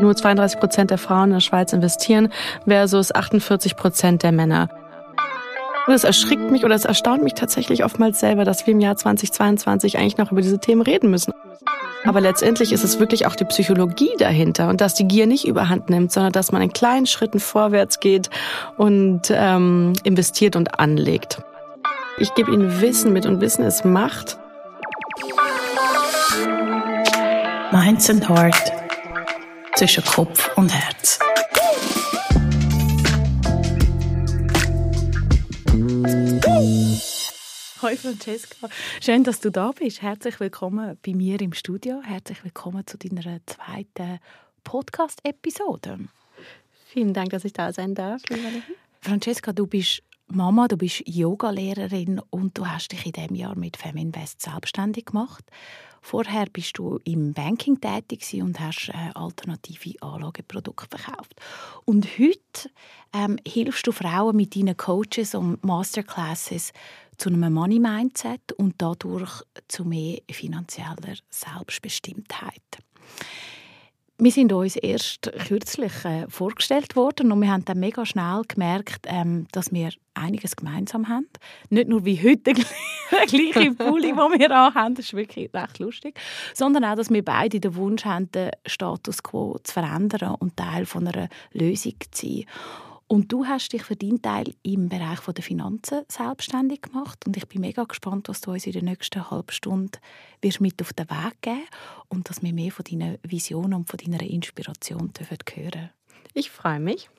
Nur 0.00 0.16
32 0.16 0.58
Prozent 0.58 0.90
der 0.90 0.98
Frauen 0.98 1.28
in 1.28 1.34
der 1.34 1.40
Schweiz 1.40 1.72
investieren 1.72 2.28
versus 2.66 3.14
48 3.14 3.76
Prozent 3.76 4.22
der 4.22 4.32
Männer. 4.32 4.68
Und 5.86 5.94
es 5.94 6.04
erschrickt 6.04 6.50
mich 6.50 6.64
oder 6.64 6.74
es 6.74 6.84
erstaunt 6.84 7.22
mich 7.22 7.34
tatsächlich 7.34 7.84
oftmals 7.84 8.20
selber, 8.20 8.44
dass 8.44 8.66
wir 8.66 8.72
im 8.72 8.80
Jahr 8.80 8.96
2022 8.96 9.98
eigentlich 9.98 10.16
noch 10.16 10.30
über 10.30 10.40
diese 10.40 10.58
Themen 10.58 10.82
reden 10.82 11.10
müssen. 11.10 11.32
Aber 12.04 12.20
letztendlich 12.20 12.72
ist 12.72 12.84
es 12.84 12.98
wirklich 12.98 13.26
auch 13.26 13.36
die 13.36 13.44
Psychologie 13.44 14.10
dahinter 14.18 14.68
und 14.68 14.80
dass 14.80 14.94
die 14.94 15.06
Gier 15.06 15.26
nicht 15.26 15.46
überhand 15.46 15.88
nimmt, 15.88 16.10
sondern 16.10 16.32
dass 16.32 16.50
man 16.50 16.62
in 16.62 16.72
kleinen 16.72 17.06
Schritten 17.06 17.38
vorwärts 17.38 18.00
geht 18.00 18.28
und 18.76 19.22
ähm, 19.30 19.92
investiert 20.02 20.56
und 20.56 20.80
anlegt. 20.80 21.42
Ich 22.18 22.34
gebe 22.34 22.52
ihnen 22.52 22.80
Wissen 22.80 23.12
mit 23.12 23.24
und 23.26 23.40
Wissen 23.40 23.64
ist 23.64 23.84
Macht. 23.84 24.38
Minds 27.72 28.10
and 28.10 28.28
Heart 28.28 28.81
zwischen 29.76 30.04
Kopf 30.04 30.50
und 30.56 30.72
Herz. 30.72 31.18
Hoi 37.80 37.96
Francesca, 37.96 38.68
schön, 39.00 39.24
dass 39.24 39.40
du 39.40 39.50
da 39.50 39.72
bist. 39.72 40.02
Herzlich 40.02 40.38
willkommen 40.40 40.98
bei 41.04 41.14
mir 41.14 41.40
im 41.40 41.52
Studio. 41.52 42.00
Herzlich 42.02 42.44
willkommen 42.44 42.86
zu 42.86 42.96
deiner 42.98 43.40
zweiten 43.46 44.20
Podcast-Episode. 44.62 45.98
Vielen 46.86 47.14
Dank, 47.14 47.30
dass 47.30 47.44
ich 47.44 47.52
da 47.52 47.72
sein 47.72 47.94
darf. 47.94 48.22
Francesca, 49.00 49.52
du 49.52 49.66
bist 49.66 50.02
Mama, 50.28 50.68
du 50.68 50.76
bist 50.76 51.02
Yogalehrerin 51.06 52.20
und 52.30 52.56
du 52.56 52.66
hast 52.66 52.92
dich 52.92 53.06
in 53.06 53.12
diesem 53.12 53.34
Jahr 53.34 53.56
mit 53.56 53.76
Feminvest 53.76 54.42
selbstständig 54.42 55.06
gemacht. 55.06 55.44
Vorher 56.04 56.46
bist 56.52 56.76
du 56.78 56.98
im 57.04 57.32
Banking 57.32 57.80
tätig 57.80 58.42
und 58.42 58.58
hast 58.58 58.88
äh, 58.88 59.10
alternative 59.14 59.94
Anlageprodukte 60.02 60.98
verkauft. 60.98 61.40
Und 61.84 62.06
heute 62.18 62.70
ähm, 63.14 63.38
hilfst 63.46 63.86
du 63.86 63.92
Frauen 63.92 64.36
mit 64.36 64.56
deinen 64.56 64.76
Coaches 64.76 65.34
und 65.36 65.64
Masterclasses 65.64 66.72
zu 67.16 67.28
einem 67.30 67.52
Money 67.54 67.78
Mindset 67.78 68.52
und 68.56 68.74
dadurch 68.78 69.42
zu 69.68 69.84
mehr 69.84 70.18
finanzieller 70.28 71.16
Selbstbestimmtheit. 71.30 72.78
Wir 74.22 74.30
sind 74.30 74.52
uns 74.52 74.76
erst 74.76 75.32
kürzlich 75.48 75.92
äh, 76.04 76.28
vorgestellt 76.28 76.94
worden 76.94 77.32
und 77.32 77.40
wir 77.40 77.50
haben 77.50 77.64
dann 77.64 77.80
mega 77.80 78.06
schnell 78.06 78.42
gemerkt, 78.46 79.06
ähm, 79.08 79.48
dass 79.50 79.72
wir 79.72 79.90
einiges 80.14 80.54
gemeinsam 80.54 81.08
haben. 81.08 81.26
Nicht 81.70 81.88
nur 81.88 82.04
wie 82.04 82.22
heute 82.22 82.52
der 83.10 83.26
gleiche 83.26 83.72
Pulli, 83.72 84.12
den 84.12 84.16
wir 84.16 84.48
haben, 84.48 84.94
das 84.94 85.06
ist 85.06 85.14
wirklich 85.14 85.52
recht 85.52 85.80
lustig, 85.80 86.20
sondern 86.54 86.84
auch, 86.84 86.94
dass 86.94 87.10
wir 87.10 87.24
beide 87.24 87.58
den 87.58 87.74
Wunsch 87.74 88.04
haben, 88.04 88.30
den 88.30 88.52
Status 88.64 89.24
quo 89.24 89.58
zu 89.60 89.72
verändern 89.72 90.36
und 90.38 90.56
Teil 90.56 90.86
von 90.86 91.08
einer 91.08 91.28
Lösung 91.52 91.96
zu 92.12 92.24
sein. 92.24 92.44
Und 93.12 93.30
du 93.30 93.44
hast 93.44 93.74
dich 93.74 93.82
für 93.82 93.94
deinen 93.94 94.22
Teil 94.22 94.54
im 94.62 94.88
Bereich 94.88 95.20
der 95.20 95.44
Finanzen 95.44 96.00
selbstständig 96.08 96.80
gemacht. 96.80 97.26
Und 97.26 97.36
ich 97.36 97.46
bin 97.46 97.60
mega 97.60 97.84
gespannt, 97.84 98.30
was 98.30 98.40
du 98.40 98.52
uns 98.52 98.64
in 98.64 98.72
der 98.72 98.82
nächsten 98.82 99.30
halben 99.30 99.50
Stunde 99.50 99.98
wirst 100.40 100.62
mit 100.62 100.80
auf 100.80 100.94
den 100.94 101.10
Weg 101.10 101.42
geben 101.42 101.66
und 102.08 102.30
dass 102.30 102.42
wir 102.42 102.54
mehr 102.54 102.72
von 102.72 102.86
deinen 102.90 103.18
Visionen 103.22 103.74
und 103.74 103.90
von 103.90 103.98
deiner 103.98 104.22
Inspiration 104.22 105.12
hören 105.20 105.90
Ich 106.32 106.50
freue 106.50 106.80
mich. 106.80 107.10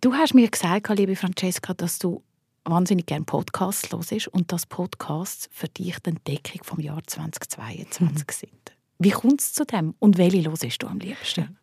Du 0.00 0.14
hast 0.14 0.32
mir 0.32 0.48
gesagt, 0.48 0.88
liebe 0.96 1.14
Francesca, 1.14 1.74
dass 1.74 1.98
du 1.98 2.22
wahnsinnig 2.64 3.04
gerne 3.04 3.26
Podcasts 3.26 3.92
hörst 3.92 4.28
und 4.28 4.50
dass 4.50 4.64
Podcasts 4.64 5.50
für 5.52 5.68
dich 5.68 5.98
die 5.98 6.08
Entdeckung 6.08 6.64
vom 6.64 6.80
Jahr 6.80 7.02
2022 7.06 8.00
mhm. 8.00 8.32
sind. 8.32 8.77
Wie 9.00 9.10
kommt 9.10 9.40
es 9.40 9.52
zu 9.52 9.64
dem 9.64 9.94
und 10.00 10.18
welche 10.18 10.42
hörst 10.42 10.82
du 10.82 10.88
am 10.88 10.98
liebsten? 10.98 11.56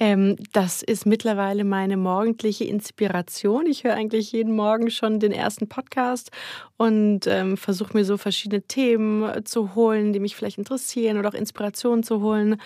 Ähm, 0.00 0.36
das 0.52 0.82
ist 0.82 1.06
mittlerweile 1.06 1.62
meine 1.62 1.96
morgendliche 1.96 2.64
Inspiration. 2.64 3.66
Ich 3.66 3.84
höre 3.84 3.94
eigentlich 3.94 4.32
jeden 4.32 4.56
Morgen 4.56 4.90
schon 4.90 5.20
den 5.20 5.30
ersten 5.30 5.68
Podcast 5.68 6.32
und 6.78 7.28
ähm, 7.28 7.56
versuche 7.56 7.96
mir 7.96 8.04
so 8.04 8.16
verschiedene 8.16 8.62
Themen 8.62 9.44
zu 9.44 9.76
holen, 9.76 10.12
die 10.12 10.18
mich 10.18 10.34
vielleicht 10.34 10.58
interessieren 10.58 11.18
oder 11.18 11.28
auch 11.28 11.34
Inspirationen 11.34 12.02
zu 12.02 12.20
holen. 12.20 12.56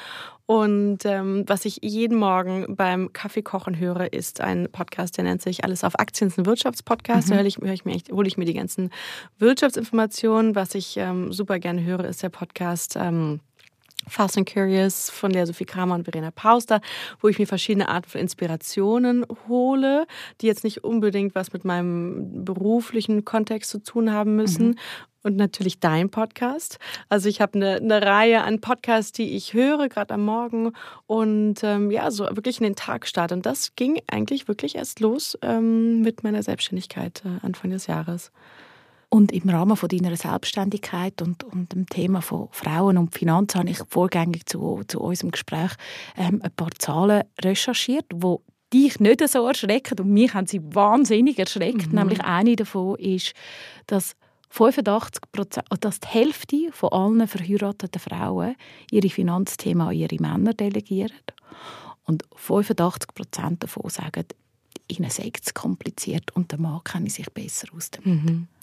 Und 0.46 1.04
ähm, 1.04 1.44
was 1.46 1.66
ich 1.66 1.80
jeden 1.82 2.16
Morgen 2.16 2.74
beim 2.74 3.12
Kaffeekochen 3.12 3.78
höre, 3.78 4.12
ist 4.14 4.40
ein 4.40 4.68
Podcast, 4.72 5.18
der 5.18 5.24
nennt 5.24 5.42
sich 5.42 5.62
Alles 5.64 5.84
auf 5.84 5.98
Aktien, 5.98 6.28
ist 6.28 6.38
ein 6.38 6.46
Wirtschaftspodcast. 6.46 7.26
Mhm. 7.26 7.30
Da 7.32 7.36
höre 7.36 7.46
ich, 7.46 7.58
ich 7.60 7.84
mir 7.84 7.94
echt, 7.94 8.10
hole 8.10 8.28
ich 8.28 8.38
mir 8.38 8.46
die 8.46 8.54
ganzen 8.54 8.90
Wirtschaftsinformationen. 9.38 10.54
Was 10.54 10.74
ich 10.74 10.96
ähm, 10.96 11.34
super 11.34 11.58
gerne 11.58 11.84
höre, 11.84 12.04
ist 12.04 12.22
der 12.22 12.30
Podcast 12.30 12.96
ähm, 12.96 13.40
Fast 14.08 14.36
and 14.38 14.50
Curious 14.50 15.10
von 15.10 15.32
der 15.32 15.46
Sophie 15.46 15.64
Kramer 15.64 15.94
und 15.94 16.04
Verena 16.04 16.30
Pauster, 16.30 16.80
wo 17.20 17.28
ich 17.28 17.38
mir 17.38 17.46
verschiedene 17.46 17.88
Arten 17.88 18.08
von 18.08 18.20
Inspirationen 18.20 19.26
hole, 19.48 20.06
die 20.40 20.46
jetzt 20.46 20.64
nicht 20.64 20.84
unbedingt 20.84 21.34
was 21.34 21.52
mit 21.52 21.64
meinem 21.64 22.44
beruflichen 22.44 23.24
Kontext 23.24 23.70
zu 23.70 23.82
tun 23.82 24.12
haben 24.12 24.36
müssen. 24.36 24.68
Mhm. 24.68 24.76
Und 25.22 25.34
natürlich 25.34 25.80
dein 25.80 26.08
Podcast. 26.08 26.78
Also 27.08 27.28
ich 27.28 27.40
habe 27.40 27.54
eine, 27.54 27.76
eine 27.76 28.00
Reihe 28.00 28.44
an 28.44 28.60
Podcasts, 28.60 29.10
die 29.10 29.34
ich 29.34 29.54
höre, 29.54 29.88
gerade 29.88 30.14
am 30.14 30.24
Morgen 30.24 30.72
und 31.06 31.64
ähm, 31.64 31.90
ja, 31.90 32.12
so 32.12 32.26
wirklich 32.26 32.60
in 32.60 32.64
den 32.64 32.76
Tag 32.76 33.08
starte. 33.08 33.34
Und 33.34 33.44
das 33.44 33.74
ging 33.74 34.00
eigentlich 34.06 34.46
wirklich 34.46 34.76
erst 34.76 35.00
los 35.00 35.36
ähm, 35.42 36.02
mit 36.02 36.22
meiner 36.22 36.44
Selbstständigkeit 36.44 37.24
äh, 37.24 37.44
Anfang 37.44 37.72
des 37.72 37.88
Jahres. 37.88 38.30
Und 39.16 39.32
im 39.32 39.48
Rahmen 39.48 39.78
von 39.78 39.88
deiner 39.88 40.14
Selbstständigkeit 40.14 41.22
und, 41.22 41.42
und 41.42 41.72
dem 41.72 41.86
Thema 41.86 42.20
von 42.20 42.48
Frauen 42.50 42.98
und 42.98 43.14
Finanzen 43.14 43.60
habe 43.60 43.70
ich 43.70 43.78
vorgängig 43.88 44.44
zu, 44.44 44.82
zu 44.88 45.00
unserem 45.00 45.30
Gespräch 45.30 45.70
ähm, 46.18 46.42
ein 46.42 46.50
paar 46.50 46.68
Zahlen 46.78 47.24
recherchiert, 47.42 48.04
die 48.12 48.36
dich 48.74 49.00
nicht 49.00 49.26
so 49.26 49.46
erschrecken 49.46 50.00
und 50.00 50.10
mich 50.10 50.34
haben 50.34 50.46
sie 50.46 50.60
wahnsinnig 50.62 51.38
erschreckt. 51.38 51.92
Mhm. 51.92 51.98
Nämlich 51.98 52.20
eine 52.24 52.56
davon 52.56 52.96
ist, 52.96 53.32
dass 53.86 54.16
85 54.50 55.22
dass 55.80 56.00
die 56.00 56.08
Hälfte 56.08 56.68
von 56.72 56.92
allen 56.92 57.26
verheirateten 57.26 57.98
Frauen 57.98 58.54
ihre 58.90 59.08
Finanzthemen 59.08 59.88
an 59.88 59.94
ihre 59.94 60.20
Männer 60.20 60.52
delegieren. 60.52 61.16
Und 62.04 62.22
85% 62.34 63.60
davon 63.60 63.88
sagen, 63.88 64.26
ihnen 64.88 65.08
sei 65.08 65.32
es 65.42 65.54
kompliziert 65.54 66.36
und 66.36 66.52
der 66.52 66.60
Mann 66.60 66.84
kenne 66.84 67.08
sich 67.08 67.32
besser 67.32 67.68
aus. 67.74 67.90
Damit. 67.90 68.06
Mhm. 68.24 68.48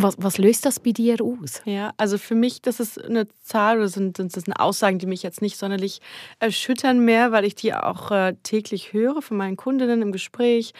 Was, 0.00 0.14
was, 0.16 0.38
löst 0.38 0.64
das 0.64 0.78
bei 0.78 0.92
dir 0.92 1.16
aus? 1.20 1.60
Ja, 1.64 1.92
also 1.96 2.18
für 2.18 2.36
mich, 2.36 2.62
das 2.62 2.78
ist 2.78 3.04
eine 3.04 3.26
Zahl, 3.42 3.80
das 3.80 3.94
sind, 3.94 4.20
das 4.20 4.32
sind 4.32 4.52
Aussagen, 4.52 5.00
die 5.00 5.06
mich 5.06 5.24
jetzt 5.24 5.42
nicht 5.42 5.56
sonderlich 5.56 6.00
erschüttern 6.38 7.04
mehr, 7.04 7.32
weil 7.32 7.44
ich 7.44 7.56
die 7.56 7.74
auch 7.74 8.12
äh, 8.12 8.34
täglich 8.44 8.92
höre 8.92 9.20
von 9.22 9.36
meinen 9.36 9.56
Kundinnen 9.56 10.00
im 10.02 10.12
Gespräch, 10.12 10.72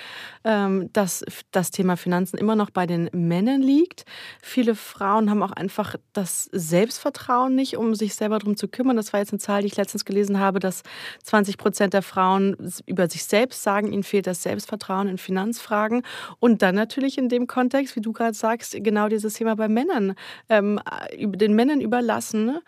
ähm, 0.45 0.89
dass 0.93 1.25
das 1.51 1.73
Thema 1.73 1.97
Finanzen 1.97 2.39
immer 2.39 2.55
noch 2.55 2.71
bei 2.71 2.87
den 2.87 3.11
Männern 3.13 3.61
liegt. 3.61 4.05
Viele 4.41 4.77
Frauen 4.77 5.31
haben 5.31 5.43
auch 5.43 5.51
einfach 5.51 5.97
das 6.13 6.45
Selbstvertrauen 6.53 7.57
nicht, 7.57 7.77
um 7.77 7.97
sich 7.97 8.15
selber 8.15 8.39
darum 8.39 8.57
zu 8.57 8.69
kümmern. 8.69 8.97
Das 8.97 9.13
war 9.13 9.19
jetzt 9.19 9.33
eine 9.33 9.41
Zahl, 9.41 9.63
die 9.63 9.67
ich 9.67 9.77
letztens 9.77 10.05
gelesen 10.05 10.39
habe, 10.39 10.61
dass 10.61 10.85
20 11.25 11.59
Prozent 11.59 11.93
der 11.93 12.03
Frauen 12.03 12.57
über 12.87 13.11
sich 13.11 13.25
selbst 13.25 13.65
sagen, 13.65 13.93
ihnen 13.93 14.05
fehlt 14.05 14.29
das 14.29 14.45
Selbstvertrauen 14.45 15.09
in 15.09 15.19
Finanzfragen. 15.19 16.03
Und 16.39 16.63
dann 16.63 16.77
natürlich 16.77 17.19
in 17.19 17.29
dem 17.29 17.49
Kontext, 17.49 17.97
wie 17.97 18.01
du 18.01 18.13
gerade 18.13 18.35
sagst, 18.35 18.77
genau 18.79 19.08
genau 19.09 19.17
dieses 19.17 19.35
Thema 19.35 19.57
bei 19.57 19.69
Männern, 19.69 20.15
ähm, 20.49 20.81
den 21.17 21.55
Männern 21.55 21.81
überlassen. 21.81 22.59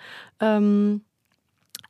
Ähm, 0.40 1.02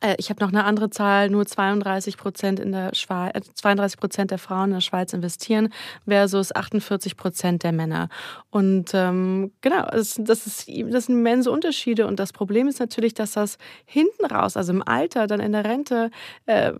äh, 0.01 0.15
ich 0.17 0.29
habe 0.29 0.43
noch 0.43 0.49
eine 0.49 0.65
andere 0.65 0.89
Zahl, 0.89 1.29
nur 1.29 1.45
32 1.45 2.17
Prozent 2.17 2.59
der 2.59 2.91
äh, 2.91 3.41
32 3.53 3.99
Prozent 3.99 4.31
der 4.31 4.37
Frauen 4.37 4.69
in 4.69 4.75
der 4.75 4.81
Schweiz 4.81 5.13
investieren 5.13 5.69
versus 6.07 6.53
48 6.53 7.15
Prozent 7.17 7.63
der 7.63 7.71
Männer. 7.71 8.09
Und 8.49 8.91
ähm, 8.93 9.51
genau, 9.61 9.85
das, 9.91 10.15
das, 10.19 10.47
ist, 10.47 10.67
das 10.67 11.05
sind 11.05 11.15
immense 11.15 11.51
Unterschiede. 11.51 12.07
Und 12.07 12.19
das 12.19 12.33
Problem 12.33 12.67
ist 12.67 12.79
natürlich, 12.79 13.13
dass 13.13 13.33
das 13.33 13.57
hinten 13.85 14.25
raus, 14.25 14.57
also 14.57 14.73
im 14.73 14.85
Alter, 14.85 15.27
dann 15.27 15.39
in 15.39 15.53
der 15.53 15.65
Rente, 15.65 16.11
äh, 16.45 16.73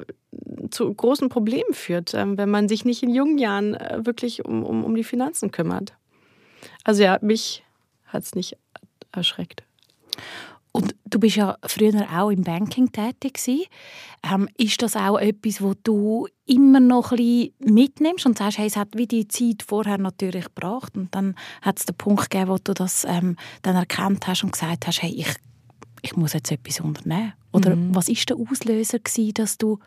zu 0.69 0.93
großen 0.93 1.27
Problemen 1.27 1.73
führt, 1.73 2.13
äh, 2.13 2.25
wenn 2.37 2.49
man 2.49 2.69
sich 2.69 2.85
nicht 2.85 3.03
in 3.03 3.13
jungen 3.13 3.37
Jahren 3.37 3.75
äh, 3.75 3.99
wirklich 4.05 4.45
um, 4.45 4.63
um, 4.63 4.83
um 4.83 4.95
die 4.95 5.03
Finanzen 5.03 5.51
kümmert. 5.51 5.93
Also 6.83 7.03
ja, 7.03 7.17
mich 7.21 7.63
hat 8.05 8.23
es 8.23 8.35
nicht 8.35 8.57
erschreckt. 9.11 9.63
Und 10.73 10.95
du 11.05 11.19
bist 11.19 11.35
ja 11.35 11.57
früher 11.65 12.07
auch 12.17 12.29
im 12.29 12.43
Banking 12.43 12.91
tätig 12.91 13.39
Ähm, 14.23 14.47
ist 14.57 14.81
das 14.81 14.95
auch 14.95 15.17
etwas, 15.17 15.61
wo 15.61 15.73
du 15.83 16.27
immer 16.45 16.79
noch 16.79 17.11
ein 17.11 17.17
bisschen 17.17 17.53
mitnimmst 17.59 18.25
und 18.25 18.37
sagst, 18.37 18.57
hey, 18.57 18.67
es 18.67 18.77
hat 18.77 18.89
wie 18.93 19.07
die 19.07 19.27
Zeit 19.27 19.63
vorher 19.67 19.97
natürlich 19.97 20.45
gebracht 20.45 20.95
und 20.95 21.13
dann 21.13 21.35
hat 21.61 21.79
es 21.79 21.85
den 21.85 21.95
Punkt 21.95 22.29
gegeben, 22.29 22.51
wo 22.51 22.57
du 22.63 22.73
das 22.73 23.03
ähm, 23.03 23.35
dann 23.63 23.75
erkannt 23.75 24.27
hast 24.27 24.43
und 24.43 24.53
gesagt 24.53 24.87
hast, 24.87 25.01
hey, 25.01 25.13
ich, 25.13 25.33
ich 26.01 26.15
muss 26.15 26.33
jetzt 26.33 26.51
etwas 26.51 26.79
unternehmen. 26.79 27.33
Oder 27.51 27.75
mhm. 27.75 27.93
was 27.93 28.07
ist 28.07 28.29
der 28.29 28.37
Auslöser 28.37 28.99
gewesen, 28.99 29.33
dass 29.33 29.57
du 29.57 29.79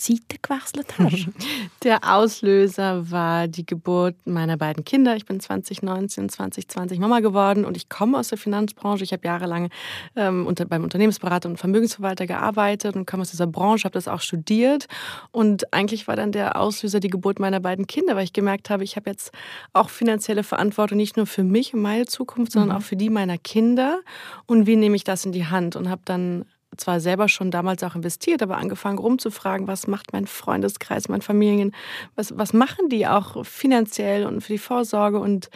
Seite 0.00 0.38
gewechselt 0.40 0.98
hast? 0.98 1.28
Der 1.82 2.00
Auslöser 2.02 3.10
war 3.10 3.48
die 3.48 3.64
Geburt 3.66 4.16
meiner 4.24 4.56
beiden 4.56 4.84
Kinder. 4.84 5.16
Ich 5.16 5.26
bin 5.26 5.40
2019, 5.40 6.28
2020 6.28 6.98
Mama 6.98 7.20
geworden 7.20 7.64
und 7.64 7.76
ich 7.76 7.88
komme 7.88 8.18
aus 8.18 8.28
der 8.28 8.38
Finanzbranche. 8.38 9.04
Ich 9.04 9.12
habe 9.12 9.26
jahrelang 9.26 9.70
ähm, 10.16 10.46
unter, 10.46 10.64
beim 10.64 10.84
Unternehmensberater 10.84 11.48
und 11.48 11.58
Vermögensverwalter 11.58 12.26
gearbeitet 12.26 12.96
und 12.96 13.06
komme 13.06 13.22
aus 13.22 13.30
dieser 13.30 13.46
Branche, 13.46 13.84
habe 13.84 13.94
das 13.94 14.08
auch 14.08 14.20
studiert. 14.20 14.86
Und 15.30 15.72
eigentlich 15.72 16.08
war 16.08 16.16
dann 16.16 16.32
der 16.32 16.56
Auslöser 16.56 17.00
die 17.00 17.10
Geburt 17.10 17.38
meiner 17.38 17.60
beiden 17.60 17.86
Kinder, 17.86 18.16
weil 18.16 18.24
ich 18.24 18.32
gemerkt 18.32 18.70
habe, 18.70 18.84
ich 18.84 18.96
habe 18.96 19.10
jetzt 19.10 19.32
auch 19.72 19.90
finanzielle 19.90 20.42
Verantwortung 20.42 20.96
nicht 20.96 21.16
nur 21.16 21.26
für 21.26 21.44
mich 21.44 21.74
und 21.74 21.82
meine 21.82 22.06
Zukunft, 22.06 22.52
sondern 22.52 22.70
mhm. 22.70 22.76
auch 22.76 22.86
für 22.86 22.96
die 22.96 23.10
meiner 23.10 23.38
Kinder. 23.38 24.00
Und 24.46 24.66
wie 24.66 24.76
nehme 24.76 24.96
ich 24.96 25.04
das 25.04 25.24
in 25.24 25.32
die 25.32 25.46
Hand? 25.46 25.76
Und 25.76 25.88
habe 25.88 26.02
dann 26.04 26.44
zwar 26.80 27.00
selber 27.00 27.28
schon 27.28 27.50
damals 27.50 27.82
auch 27.82 27.94
investiert, 27.94 28.42
aber 28.42 28.56
angefangen 28.56 28.98
rumzufragen, 28.98 29.66
was 29.66 29.86
macht 29.86 30.12
mein 30.12 30.26
Freundeskreis, 30.26 31.08
mein 31.08 31.22
Familien, 31.22 31.72
was, 32.16 32.36
was 32.36 32.52
machen 32.52 32.88
die 32.88 33.06
auch 33.06 33.44
finanziell 33.44 34.26
und 34.26 34.40
für 34.40 34.54
die 34.54 34.58
Vorsorge? 34.58 35.20
Und 35.20 35.50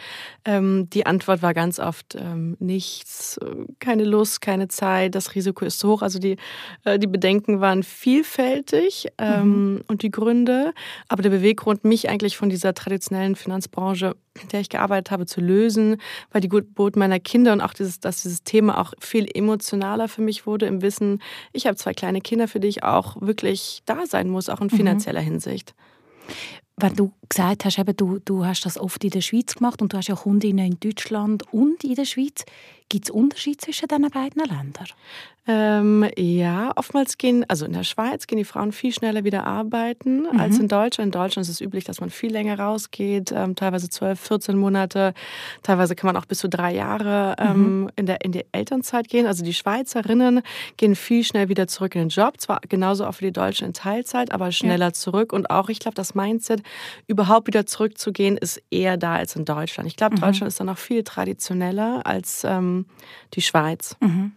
ähm, 0.45 0.89
die 0.91 1.05
Antwort 1.05 1.41
war 1.41 1.53
ganz 1.53 1.79
oft 1.79 2.15
ähm, 2.15 2.55
nichts, 2.59 3.39
keine 3.79 4.05
Lust, 4.05 4.41
keine 4.41 4.67
Zeit, 4.67 5.15
das 5.15 5.35
Risiko 5.35 5.65
ist 5.65 5.83
hoch. 5.83 6.01
Also 6.01 6.19
die, 6.19 6.37
äh, 6.83 6.99
die 6.99 7.07
Bedenken 7.07 7.59
waren 7.59 7.83
vielfältig 7.83 9.07
ähm, 9.17 9.73
mhm. 9.73 9.83
und 9.87 10.01
die 10.01 10.11
Gründe, 10.11 10.73
aber 11.07 11.21
der 11.21 11.29
Beweggrund, 11.29 11.83
mich 11.83 12.09
eigentlich 12.09 12.37
von 12.37 12.49
dieser 12.49 12.73
traditionellen 12.73 13.35
Finanzbranche 13.35 14.15
in 14.41 14.49
der 14.49 14.59
ich 14.59 14.69
gearbeitet 14.69 15.11
habe, 15.11 15.25
zu 15.25 15.41
lösen, 15.41 15.97
weil 16.31 16.41
die 16.41 16.49
Geburt 16.49 16.95
meiner 16.95 17.19
Kinder 17.19 17.53
und 17.53 17.61
auch 17.61 17.73
dieses, 17.73 17.99
dass 17.99 18.23
dieses 18.23 18.43
Thema 18.43 18.79
auch 18.79 18.93
viel 18.99 19.27
emotionaler 19.33 20.07
für 20.07 20.21
mich 20.21 20.45
wurde, 20.45 20.65
im 20.65 20.81
Wissen, 20.81 21.21
ich 21.53 21.67
habe 21.67 21.77
zwei 21.77 21.93
kleine 21.93 22.21
Kinder, 22.21 22.47
für 22.47 22.59
die 22.59 22.67
ich 22.67 22.83
auch 22.83 23.21
wirklich 23.21 23.81
da 23.85 24.05
sein 24.05 24.29
muss, 24.29 24.49
auch 24.49 24.61
in 24.61 24.67
mhm. 24.67 24.77
finanzieller 24.77 25.21
mhm. 25.21 25.25
Hinsicht. 25.25 25.73
Wenn 26.77 26.93
du 26.95 27.13
gesagt 27.29 27.63
hast, 27.63 27.79
eben, 27.79 27.95
du, 27.95 28.19
du 28.19 28.45
hast 28.45 28.65
das 28.65 28.77
oft 28.77 29.01
in 29.05 29.11
der 29.11 29.21
Schweiz 29.21 29.55
gemacht 29.55 29.81
und 29.81 29.93
du 29.93 29.97
hast 29.97 30.09
ja 30.09 30.15
Kundinnen 30.15 30.65
in 30.65 30.79
Deutschland 30.79 31.43
und 31.53 31.83
in 31.85 31.95
der 31.95 32.03
Schweiz, 32.03 32.43
gibt 32.89 33.05
es 33.05 33.09
Unterschiede 33.11 33.57
zwischen 33.57 33.87
diesen 33.87 34.09
beiden 34.09 34.43
Ländern? 34.43 34.87
Ähm, 35.47 36.09
ja, 36.17 36.71
oftmals 36.75 37.19
gehen, 37.19 37.45
also 37.47 37.67
in 37.67 37.73
der 37.73 37.83
Schweiz 37.83 38.25
gehen 38.25 38.39
die 38.39 38.45
Frauen 38.45 38.71
viel 38.71 38.91
schneller 38.91 39.23
wieder 39.25 39.45
arbeiten 39.45 40.23
mhm. 40.23 40.39
als 40.39 40.57
in 40.57 40.67
Deutschland. 40.67 41.09
In 41.09 41.19
Deutschland 41.19 41.47
ist 41.47 41.53
es 41.53 41.61
üblich, 41.61 41.83
dass 41.83 42.01
man 42.01 42.09
viel 42.09 42.31
länger 42.31 42.57
rausgeht, 42.57 43.31
ähm, 43.31 43.55
teilweise 43.55 43.87
12, 43.87 44.19
14 44.19 44.57
Monate. 44.57 45.13
Teilweise 45.61 45.95
kann 45.95 46.07
man 46.07 46.17
auch 46.17 46.25
bis 46.25 46.39
zu 46.39 46.49
drei 46.49 46.73
Jahre 46.73 47.35
ähm, 47.37 47.81
mhm. 47.81 47.89
in, 47.95 48.05
der, 48.07 48.25
in 48.25 48.31
die 48.31 48.43
Elternzeit 48.53 49.07
gehen. 49.07 49.27
Also 49.27 49.43
die 49.43 49.53
Schweizerinnen 49.53 50.41
gehen 50.77 50.95
viel 50.95 51.23
schnell 51.23 51.47
wieder 51.47 51.67
zurück 51.67 51.93
in 51.93 52.01
den 52.01 52.09
Job. 52.09 52.41
Zwar 52.41 52.59
genauso 52.67 53.05
auch 53.05 53.21
wie 53.21 53.25
die 53.25 53.33
Deutschen 53.33 53.67
in 53.67 53.73
Teilzeit, 53.73 54.31
aber 54.31 54.51
schneller 54.51 54.87
ja. 54.87 54.93
zurück. 54.93 55.31
Und 55.31 55.51
auch, 55.51 55.69
ich 55.69 55.77
glaube, 55.77 55.95
das 55.95 56.15
Mindset, 56.15 56.63
überhaupt 57.05 57.45
wieder 57.45 57.67
zurückzugehen, 57.67 58.35
ist 58.35 58.63
eher 58.71 58.97
da 58.97 59.13
als 59.17 59.35
in 59.35 59.45
Deutschland. 59.45 59.87
Ich 59.87 59.95
glaube, 59.95 60.15
mhm. 60.15 60.21
Deutschland 60.21 60.47
ist 60.47 60.59
da 60.59 60.63
noch 60.63 60.79
viel 60.79 61.03
traditioneller 61.03 62.01
als 62.03 62.43
ähm, 62.45 62.74
die 63.33 63.41
Schweiz. 63.41 63.95
Mhm. 64.01 64.33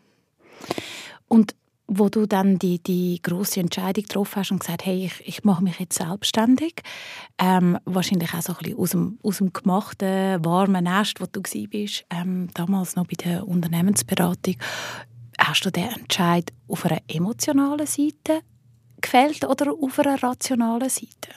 Und 1.29 1.55
wo 1.88 2.11
du 2.11 2.26
dann 2.26 2.58
die, 2.58 2.81
die 2.82 3.19
große 3.23 3.61
Entscheidung 3.61 4.02
getroffen 4.02 4.37
hast 4.37 4.52
und 4.52 4.61
gesagt 4.61 4.85
hey, 4.85 5.06
ich, 5.06 5.26
ich 5.26 5.44
mache 5.44 5.64
mich 5.64 5.81
jetzt 5.81 5.96
selbstständig, 5.96 6.82
ähm, 7.38 7.79
wahrscheinlich 7.87 8.35
auch 8.35 8.43
so 8.43 8.52
ein 8.52 8.58
bisschen 8.58 8.79
aus 8.79 8.90
dem, 8.90 9.19
aus 9.23 9.38
dem 9.38 9.52
gemachten, 9.52 10.44
warmen 10.44 10.85
Nest, 10.85 11.20
wo 11.20 11.25
du 11.25 11.40
warst, 11.40 12.05
ähm, 12.11 12.49
damals 12.52 12.94
noch 12.94 13.06
bei 13.06 13.14
der 13.14 13.49
Unternehmensberatung, 13.49 14.56
hast 15.38 15.64
du 15.64 15.70
den 15.70 15.88
Entscheid 15.88 16.52
auf 16.69 16.84
einer 16.84 17.00
emotionalen 17.08 17.87
Seite 17.87 18.43
gefällt 19.00 19.44
oder 19.46 19.73
auf 19.73 19.99
einer 19.99 20.23
rationalen 20.23 20.91
Seite? 20.91 21.31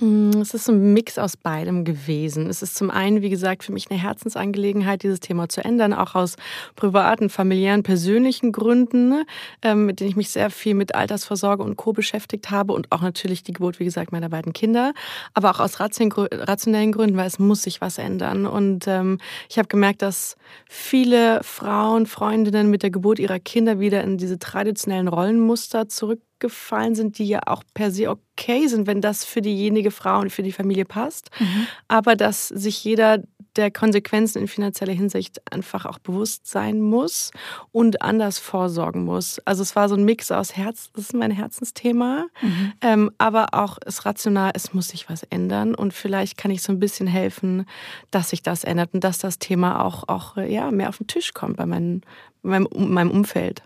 Mm, 0.00 0.40
es 0.40 0.54
ist 0.54 0.68
ein 0.68 0.92
Mix 0.92 1.18
aus 1.18 1.36
beidem 1.36 1.84
gewesen. 1.84 2.48
Es 2.48 2.62
ist 2.62 2.74
zum 2.74 2.90
einen, 2.90 3.22
wie 3.22 3.30
gesagt, 3.30 3.62
für 3.62 3.72
mich 3.72 3.90
eine 3.90 4.00
Herzensangelegenheit, 4.00 5.04
dieses 5.04 5.20
Thema 5.20 5.48
zu 5.48 5.64
ändern, 5.64 5.92
auch 5.92 6.16
aus 6.16 6.34
privaten, 6.74 7.30
familiären, 7.30 7.84
persönlichen 7.84 8.50
Gründen, 8.50 9.24
ähm, 9.62 9.86
mit 9.86 10.00
denen 10.00 10.10
ich 10.10 10.16
mich 10.16 10.30
sehr 10.30 10.50
viel 10.50 10.74
mit 10.74 10.96
Altersvorsorge 10.96 11.62
und 11.62 11.76
Co. 11.76 11.92
beschäftigt 11.92 12.50
habe 12.50 12.72
und 12.72 12.90
auch 12.90 13.02
natürlich 13.02 13.44
die 13.44 13.52
Geburt, 13.52 13.78
wie 13.78 13.84
gesagt, 13.84 14.10
meiner 14.10 14.28
beiden 14.28 14.52
Kinder, 14.52 14.94
aber 15.32 15.50
auch 15.50 15.60
aus 15.60 15.78
rationellen 15.78 16.92
Gründen, 16.92 17.16
weil 17.16 17.26
es 17.26 17.38
muss 17.38 17.62
sich 17.62 17.80
was 17.80 17.98
ändern. 17.98 18.46
Und 18.46 18.88
ähm, 18.88 19.18
ich 19.48 19.58
habe 19.58 19.68
gemerkt, 19.68 20.02
dass 20.02 20.36
viele 20.68 21.40
Frauen, 21.44 22.06
Freundinnen 22.06 22.68
mit 22.68 22.82
der 22.82 22.90
Geburt 22.90 23.20
ihrer 23.20 23.38
Kinder 23.38 23.78
wieder 23.78 24.02
in 24.02 24.18
diese 24.18 24.38
traditionellen 24.40 25.08
Rollenmuster 25.08 25.88
zurück 25.88 26.20
gefallen 26.38 26.94
sind, 26.94 27.18
die 27.18 27.26
ja 27.26 27.40
auch 27.46 27.62
per 27.74 27.90
se 27.90 28.10
okay 28.10 28.66
sind, 28.66 28.86
wenn 28.86 29.00
das 29.00 29.24
für 29.24 29.40
diejenige 29.40 29.90
Frau 29.90 30.20
und 30.20 30.30
für 30.30 30.42
die 30.42 30.52
Familie 30.52 30.84
passt. 30.84 31.30
Mhm. 31.38 31.66
Aber 31.88 32.16
dass 32.16 32.48
sich 32.48 32.82
jeder 32.84 33.22
der 33.56 33.70
Konsequenzen 33.70 34.38
in 34.38 34.48
finanzieller 34.48 34.92
Hinsicht 34.92 35.40
einfach 35.52 35.86
auch 35.86 35.98
bewusst 35.98 36.46
sein 36.46 36.80
muss 36.80 37.30
und 37.72 38.02
anders 38.02 38.38
vorsorgen 38.38 39.04
muss. 39.04 39.38
Also 39.44 39.62
es 39.62 39.76
war 39.76 39.88
so 39.88 39.94
ein 39.94 40.04
Mix 40.04 40.30
aus 40.30 40.56
Herz, 40.56 40.90
das 40.92 41.04
ist 41.04 41.14
mein 41.14 41.30
Herzensthema, 41.30 42.26
mhm. 42.40 42.72
ähm, 42.80 43.10
aber 43.18 43.48
auch 43.52 43.78
es 43.84 44.04
rational, 44.04 44.52
es 44.54 44.74
muss 44.74 44.88
sich 44.88 45.08
was 45.08 45.22
ändern 45.24 45.74
und 45.74 45.94
vielleicht 45.94 46.36
kann 46.36 46.50
ich 46.50 46.62
so 46.62 46.72
ein 46.72 46.80
bisschen 46.80 47.06
helfen, 47.06 47.66
dass 48.10 48.30
sich 48.30 48.42
das 48.42 48.64
ändert 48.64 48.92
und 48.92 49.04
dass 49.04 49.18
das 49.18 49.38
Thema 49.38 49.84
auch, 49.84 50.08
auch 50.08 50.36
ja, 50.36 50.70
mehr 50.70 50.88
auf 50.88 50.98
den 50.98 51.06
Tisch 51.06 51.32
kommt 51.32 51.56
bei 51.56 51.66
meinem, 51.66 52.00
meinem, 52.42 52.68
meinem 52.72 53.10
Umfeld. 53.10 53.62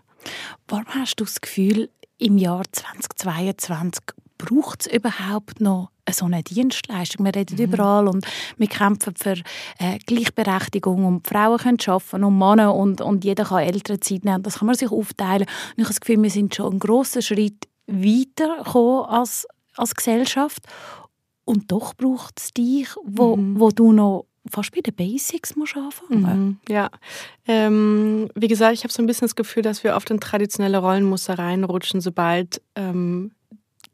Warum 0.67 0.85
hast 0.89 1.15
du 1.15 1.23
das 1.23 1.41
Gefühl, 1.41 1.89
im 2.19 2.37
Jahr 2.37 2.63
2022 2.71 4.03
braucht 4.37 4.81
es 4.81 4.93
überhaupt 4.93 5.59
noch 5.59 5.89
so 6.09 6.25
eine 6.25 6.43
Dienstleistung. 6.43 7.25
Wir 7.25 7.35
reden 7.35 7.55
mhm. 7.57 7.63
überall 7.63 8.07
und 8.07 8.25
wir 8.57 8.67
kämpfen 8.67 9.13
für 9.15 9.35
äh, 9.79 9.99
Gleichberechtigung 10.05 11.05
und 11.05 11.27
Frauen 11.27 11.57
können 11.57 11.77
arbeiten 11.85 12.23
und 12.23 12.37
Männer 12.37 12.73
und, 12.75 13.01
und 13.01 13.23
jeder 13.23 13.45
kann 13.45 13.59
Elternzeit 13.59 14.25
nehmen. 14.25 14.43
Das 14.43 14.59
kann 14.59 14.65
man 14.65 14.75
sich 14.75 14.91
aufteilen. 14.91 15.43
Und 15.43 15.73
ich 15.77 15.83
habe 15.83 15.93
das 15.93 16.01
Gefühl, 16.01 16.23
wir 16.23 16.29
sind 16.31 16.55
schon 16.55 16.71
einen 16.71 16.79
grossen 16.79 17.21
Schritt 17.21 17.67
weitergekommen 17.85 19.05
als, 19.05 19.47
als 19.75 19.95
Gesellschaft. 19.95 20.63
Und 21.45 21.71
doch 21.71 21.93
braucht 21.93 22.39
es 22.39 22.53
dich, 22.53 22.87
wo, 23.03 23.35
mhm. 23.35 23.59
wo 23.59 23.69
du 23.69 23.91
noch 23.91 24.25
fast 24.49 24.71
bei 24.73 24.81
den 24.81 24.95
Basics 24.95 25.55
musst 25.55 25.77
anfangen. 25.77 26.21
Mhm, 26.21 26.57
ja, 26.67 26.89
ähm, 27.47 28.29
wie 28.35 28.47
gesagt, 28.47 28.73
ich 28.73 28.83
habe 28.83 28.93
so 28.93 29.01
ein 29.01 29.05
bisschen 29.05 29.27
das 29.27 29.35
Gefühl, 29.35 29.63
dass 29.63 29.83
wir 29.83 29.95
oft 29.95 30.09
in 30.09 30.19
traditionelle 30.19 30.77
Rollenmuster 30.79 31.37
reinrutschen, 31.39 32.01
sobald 32.01 32.61
ähm, 32.75 33.31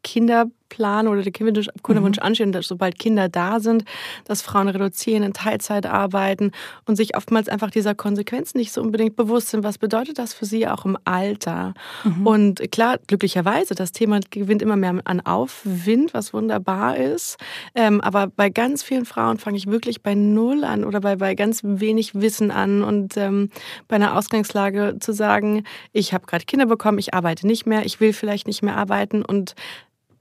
Kinder 0.03 0.45
Plan 0.69 1.07
oder 1.07 1.21
der 1.21 1.31
Kinderwunsch 1.31 2.17
mhm. 2.17 2.23
ansteht, 2.23 2.55
dass 2.55 2.67
sobald 2.67 2.99
Kinder 2.99 3.29
da 3.29 3.59
sind, 3.59 3.85
dass 4.25 4.41
Frauen 4.41 4.67
reduzieren, 4.67 5.23
in 5.23 5.33
Teilzeit 5.33 5.85
arbeiten 5.85 6.51
und 6.85 6.95
sich 6.95 7.15
oftmals 7.15 7.49
einfach 7.49 7.71
dieser 7.71 7.95
Konsequenzen 7.95 8.57
nicht 8.57 8.71
so 8.71 8.81
unbedingt 8.81 9.15
bewusst 9.15 9.49
sind. 9.49 9.63
Was 9.63 9.77
bedeutet 9.77 10.19
das 10.19 10.33
für 10.33 10.45
sie 10.45 10.67
auch 10.67 10.85
im 10.85 10.97
Alter? 11.05 11.73
Mhm. 12.03 12.27
Und 12.27 12.71
klar, 12.71 12.97
glücklicherweise, 13.07 13.75
das 13.75 13.91
Thema 13.91 14.19
gewinnt 14.29 14.61
immer 14.61 14.75
mehr 14.75 14.95
an 15.05 15.21
Aufwind, 15.21 16.13
was 16.13 16.33
wunderbar 16.33 16.97
ist. 16.97 17.37
Ähm, 17.73 18.01
aber 18.01 18.27
bei 18.27 18.49
ganz 18.49 18.83
vielen 18.83 19.05
Frauen 19.05 19.37
fange 19.37 19.57
ich 19.57 19.67
wirklich 19.67 20.01
bei 20.01 20.15
Null 20.15 20.63
an 20.63 20.83
oder 20.83 21.01
bei, 21.01 21.15
bei 21.15 21.35
ganz 21.35 21.61
wenig 21.63 22.15
Wissen 22.15 22.51
an 22.51 22.83
und 22.83 23.17
ähm, 23.17 23.49
bei 23.87 23.95
einer 23.95 24.17
Ausgangslage 24.17 24.97
zu 24.99 25.13
sagen, 25.13 25.63
ich 25.91 26.13
habe 26.13 26.25
gerade 26.25 26.45
Kinder 26.45 26.65
bekommen, 26.65 26.99
ich 26.99 27.13
arbeite 27.13 27.47
nicht 27.47 27.65
mehr, 27.65 27.85
ich 27.85 27.99
will 27.99 28.13
vielleicht 28.13 28.47
nicht 28.47 28.63
mehr 28.63 28.77
arbeiten 28.77 29.23
und 29.23 29.55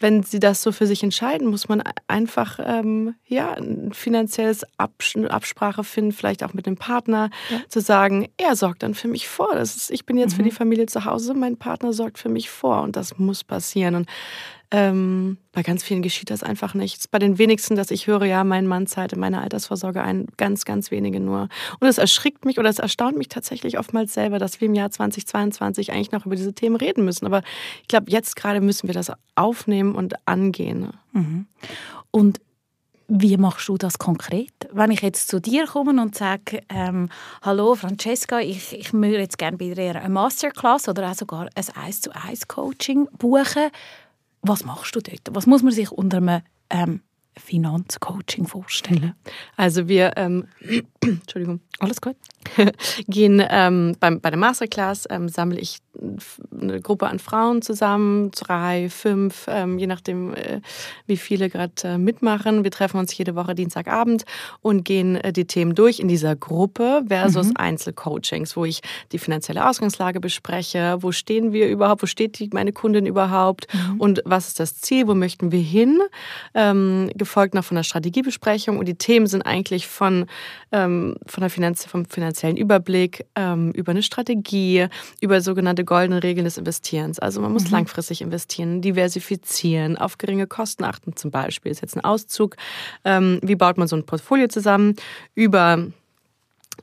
wenn 0.01 0.23
sie 0.23 0.41
das 0.41 0.63
so 0.63 0.73
für 0.73 0.87
sich 0.87 1.03
entscheiden, 1.03 1.49
muss 1.49 1.69
man 1.69 1.83
einfach 2.09 2.59
ähm, 2.63 3.15
ja, 3.27 3.53
ein 3.53 3.93
finanzielles 3.93 4.65
Abs 4.77 5.15
Absprache 5.17 5.85
finden, 5.85 6.13
vielleicht 6.13 6.43
auch 6.43 6.55
mit 6.55 6.67
dem 6.67 6.77
Partner, 6.77 7.31
ja. 7.51 7.61
zu 7.69 7.81
sagen, 7.81 8.29
er 8.37 8.57
sorgt 8.57 8.83
dann 8.83 8.95
für 8.95 9.09
mich 9.09 9.29
vor. 9.29 9.55
Das 9.55 9.77
ist, 9.77 9.91
ich 9.91 10.07
bin 10.07 10.17
jetzt 10.17 10.33
mhm. 10.33 10.37
für 10.37 10.43
die 10.45 10.51
Familie 10.51 10.87
zu 10.87 11.05
Hause, 11.05 11.35
mein 11.35 11.57
Partner 11.57 11.93
sorgt 11.93 12.19
für 12.19 12.29
mich 12.29 12.51
vor 12.51 12.83
und 12.83 12.97
das 12.97 13.19
muss 13.19 13.45
passieren. 13.45 13.95
Und 13.95 14.09
ähm, 14.77 15.39
bei 15.53 15.63
ganz 15.63 15.85
vielen 15.85 16.03
geschieht 16.03 16.31
das 16.31 16.43
einfach 16.43 16.75
nicht. 16.75 17.09
Bei 17.13 17.21
den 17.21 17.39
wenigsten, 17.39 17.77
dass 17.77 17.93
ich 17.93 18.09
höre, 18.09 18.25
ja, 18.25 18.43
mein 18.43 18.67
Mann 18.67 18.89
zahlt 18.89 19.13
in 19.13 19.21
meine 19.21 19.41
Altersvorsorge 19.41 20.03
ein, 20.03 20.27
ganz, 20.37 20.65
ganz 20.65 20.91
wenige 20.91 21.21
nur. 21.21 21.49
Und 21.79 21.87
es 21.87 21.99
erschrickt 21.99 22.45
mich 22.45 22.59
oder 22.59 22.71
es 22.71 22.81
erstaunt 22.81 23.17
mich 23.17 23.29
tatsächlich 23.29 23.79
oftmals 23.79 24.13
selber, 24.15 24.41
dass 24.41 24.61
wir 24.61 24.67
im 24.67 24.75
Jahr 24.75 24.91
2022 24.91 25.93
eigentlich 25.93 26.11
noch 26.11 26.27
über 26.27 26.35
diese 26.35 26.55
Themen 26.55 26.75
reden 26.75 27.05
müssen. 27.05 27.25
Aber 27.25 27.43
ich 27.83 27.87
glaube, 27.87 28.11
jetzt 28.11 28.35
gerade 28.35 28.61
müssen 28.61 28.89
wir 28.89 28.95
das 28.95 29.13
aufnehmen 29.37 29.95
und 29.95 30.15
angehen. 30.27 30.91
Mhm. 31.13 31.47
Und 32.11 32.41
wie 33.07 33.37
machst 33.37 33.69
du 33.69 33.77
das 33.77 33.99
konkret? 33.99 34.51
Wenn 34.73 34.91
ich 34.91 35.03
jetzt 35.03 35.29
zu 35.29 35.41
dir 35.41 35.67
komme 35.67 36.01
und 36.03 36.17
sage, 36.17 36.63
ähm, 36.69 37.11
hallo 37.43 37.77
Francesca, 37.77 38.41
ich, 38.41 38.73
ich 38.73 38.93
würde 38.93 39.19
jetzt 39.19 39.39
gerne 39.39 39.57
bei 39.57 39.73
dir 39.73 39.95
eine 39.95 40.09
Masterclass 40.09 40.89
oder 40.89 41.11
auch 41.11 41.15
sogar 41.15 41.49
ein 41.55 41.65
1 41.77 42.01
zu 42.01 42.11
1 42.13 42.49
Coaching 42.49 43.07
buchen, 43.19 43.71
was 44.47 44.65
machst 44.65 44.95
du 44.95 45.01
dort? 45.01 45.21
Was 45.31 45.47
muss 45.47 45.63
man 45.63 45.73
sich 45.73 45.91
unter 45.91 46.19
einem 46.19 46.43
ähm, 46.71 47.01
Finanzcoaching 47.37 48.47
vorstellen? 48.47 49.15
Also 49.57 49.89
wir, 49.89 50.13
ähm, 50.17 50.47
Entschuldigung, 51.01 51.61
alles 51.79 52.01
gut, 52.01 52.17
gehen 53.09 53.43
ähm, 53.49 53.97
beim, 54.01 54.21
bei 54.21 54.31
der 54.31 54.39
Masterclass 54.39 55.07
ähm, 55.11 55.29
sammle 55.29 55.59
ich 55.59 55.79
eine 56.61 56.81
Gruppe 56.81 57.07
an 57.09 57.19
Frauen 57.19 57.63
zusammen, 57.63 58.31
drei, 58.33 58.89
fünf, 58.91 59.47
ähm, 59.49 59.79
je 59.79 59.87
nachdem, 59.87 60.35
äh, 60.35 60.61
wie 61.07 61.17
viele 61.17 61.49
gerade 61.49 61.73
äh, 61.85 61.99
mitmachen. 61.99 62.65
Wir 62.65 62.71
treffen 62.71 62.99
uns 62.99 63.17
jede 63.17 63.35
Woche 63.35 63.55
Dienstagabend 63.55 64.25
und 64.61 64.85
gehen 64.85 65.17
äh, 65.17 65.33
die 65.33 65.47
Themen 65.47 65.75
durch 65.75 66.01
in 66.01 66.09
dieser 66.09 66.37
Gruppe 66.37 67.03
versus 67.09 67.49
mhm. 67.49 67.57
Einzelcoachings, 67.57 68.57
wo 68.57 68.65
ich 68.65 68.81
die 69.13 69.19
finanzielle 69.19 69.69
Ausgangslage 69.69 70.21
bespreche. 70.21 70.99
Wo 71.01 71.13
stehen 71.13 71.53
wir 71.53 71.69
überhaupt? 71.69 72.03
Wo 72.03 72.07
steht 72.07 72.39
die, 72.39 72.51
meine 72.53 72.73
Kundin 72.73 73.07
überhaupt? 73.07 73.73
Mhm. 73.73 74.01
Und 74.01 74.23
was 74.25 74.49
ist 74.49 74.61
das 74.61 74.81
Ziel? 74.81 75.07
Wo 75.07 75.15
möchten 75.15 75.53
wir 75.53 75.63
hin? 75.63 76.01
Ähm, 76.55 77.11
gefolgt 77.15 77.55
noch 77.55 77.65
von 77.65 77.77
der 77.77 77.85
Strategiebesprechung. 77.85 78.79
Und 78.79 78.87
die 78.87 78.97
Themen 78.97 79.27
sind 79.27 79.43
eigentlich 79.43 79.87
von, 79.87 80.27
ähm, 80.73 81.17
von 81.27 81.41
der 81.41 81.51
Finanz 81.51 81.85
vom 81.85 82.05
finanziellen 82.05 82.34
Überblick 82.43 83.27
ähm, 83.35 83.71
über 83.73 83.93
eine 83.93 84.03
Strategie, 84.03 84.87
über 85.21 85.41
sogenannte 85.41 85.85
goldene 85.85 86.23
Regeln 86.23 86.45
des 86.45 86.59
Investierens. 86.59 87.19
Also 87.19 87.41
man 87.41 87.53
muss 87.53 87.67
mhm. 87.67 87.73
langfristig 87.73 88.23
investieren, 88.23 88.81
diversifizieren, 88.81 89.97
auf 89.97 90.19
geringe 90.19 90.47
Kosten 90.47 90.85
achten 90.85 91.17
zum 91.17 91.31
Beispiel. 91.31 91.71
Das 91.71 91.79
ist 91.79 91.83
jetzt 91.83 91.97
ein 91.97 92.05
Auszug. 92.05 92.57
Ähm, 93.05 93.41
wie 93.43 93.57
baut 93.57 93.79
man 93.79 93.89
so 93.89 93.97
ein 93.97 94.07
Portfolio 94.07 94.49
zusammen? 94.49 94.95
Über 95.35 95.87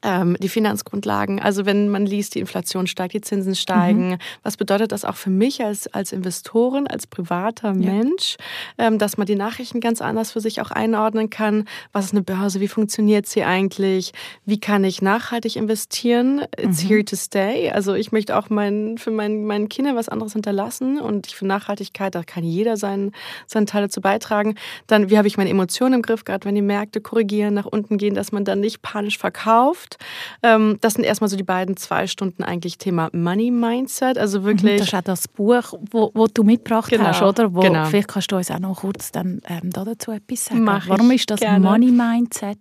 ähm, 0.03 0.36
die 0.39 0.50
Finanzgrundlagen. 0.50 1.39
Also 1.39 1.65
wenn 1.65 1.89
man 1.89 2.05
liest, 2.05 2.36
die 2.36 2.39
Inflation 2.39 2.88
steigt, 2.88 3.13
die 3.13 3.22
Zinsen 3.22 3.55
steigen. 3.55 4.12
Mhm. 4.12 4.17
Was 4.43 4.58
bedeutet 4.58 4.91
das 4.91 5.05
auch 5.05 5.15
für 5.15 5.29
mich 5.29 5.63
als, 5.63 5.88
als 5.88 6.12
Investorin, 6.12 6.88
als 6.88 7.08
privater 7.08 7.70
ja. 7.70 7.91
Mensch, 7.93 8.38
ähm, 8.77 8.98
dass 8.98 9.17
man 9.17 9.27
die 9.27 9.36
Nachrichten 9.36 9.79
ganz 9.79 10.01
anders 10.01 10.31
für 10.31 10.39
sich 10.39 10.62
auch 10.62 10.72
einordnen 10.72 11.29
kann? 11.29 11.65
Was 11.91 12.05
ist 12.05 12.13
eine 12.13 12.24
Börse? 12.24 12.60
Wie 12.60 12.67
funktioniert 12.67 13.27
sie 13.27 13.43
eigentlich? 13.43 14.12
Wie 14.46 14.60
kann 14.60 14.84
ich 14.84 15.01
nachhaltig 15.01 15.55
investieren? 15.55 16.41
It's 16.58 16.84
mhm. 16.84 16.88
here 16.88 17.05
to 17.05 17.15
stay. 17.15 17.72
Also 17.72 17.93
ich 17.93 18.12
möchte 18.12 18.38
auch 18.38 18.50
mein, 18.50 18.98
für 18.98 19.12
mein, 19.12 19.46
meinen 19.46 19.70
Kinder 19.70 19.96
was 19.96 20.10
anderes 20.10 20.34
hinterlassen 20.34 21.00
und 21.00 21.27
ich 21.27 21.36
finde 21.36 21.53
Nachhaltigkeit, 21.53 22.15
da 22.15 22.24
kann 22.24 22.43
jeder 22.43 22.77
seinen, 22.77 23.12
seinen 23.46 23.67
Teil 23.67 23.84
dazu 23.84 24.01
beitragen. 24.01 24.55
Dann, 24.88 25.10
wie 25.10 25.17
habe 25.17 25.27
ich 25.27 25.38
meine 25.38 25.50
Emotionen 25.50 25.96
im 25.96 26.01
Griff, 26.01 26.25
gerade 26.25 26.46
wenn 26.46 26.55
die 26.55 26.62
Märkte 26.62 27.01
korrigieren, 27.01 27.53
nach 27.53 27.65
unten 27.65 27.98
gehen, 27.98 28.15
dass 28.15 28.31
man 28.31 28.46
dann 28.46 28.60
nicht 28.60 28.81
panisch 28.81 29.17
verkauft 29.17 29.90
Zukunft. 29.91 29.98
Ähm, 30.43 30.77
das 30.81 30.93
sind 30.93 31.03
erstmal 31.03 31.29
so 31.29 31.38
die 31.38 31.43
beiden 31.43 31.77
zwei 31.77 32.07
Stunden 32.07 32.43
eigentlich 32.43 32.77
Thema 32.77 33.10
Money 33.13 33.51
Mindset. 33.51 34.17
Also 34.17 34.43
wirklich. 34.43 34.77
Das 34.77 34.88
ist 34.88 34.93
auch 34.93 35.01
das 35.01 35.27
Buch, 35.27 35.74
wo, 35.91 36.12
wo 36.13 36.27
du 36.27 36.43
mitgebracht 36.43 36.89
genau, 36.89 37.05
hast, 37.05 37.21
oder? 37.21 37.53
Wo, 37.53 37.62
genau. 37.62 37.86
Vielleicht 37.86 38.07
kannst 38.07 38.31
du 38.31 38.38
uns 38.38 38.51
auch 38.51 38.60
noch 38.60 38.81
kurz 38.81 39.12
dann, 39.12 39.41
ähm, 39.48 39.69
dazu 39.71 40.12
etwas 40.12 40.45
sagen. 40.45 40.63
Mach 40.63 40.88
Warum 40.88 41.12
ist 41.12 41.29
das 41.29 41.39
gerne. 41.39 41.60
Money 41.60 41.91
Mindset 41.91 42.60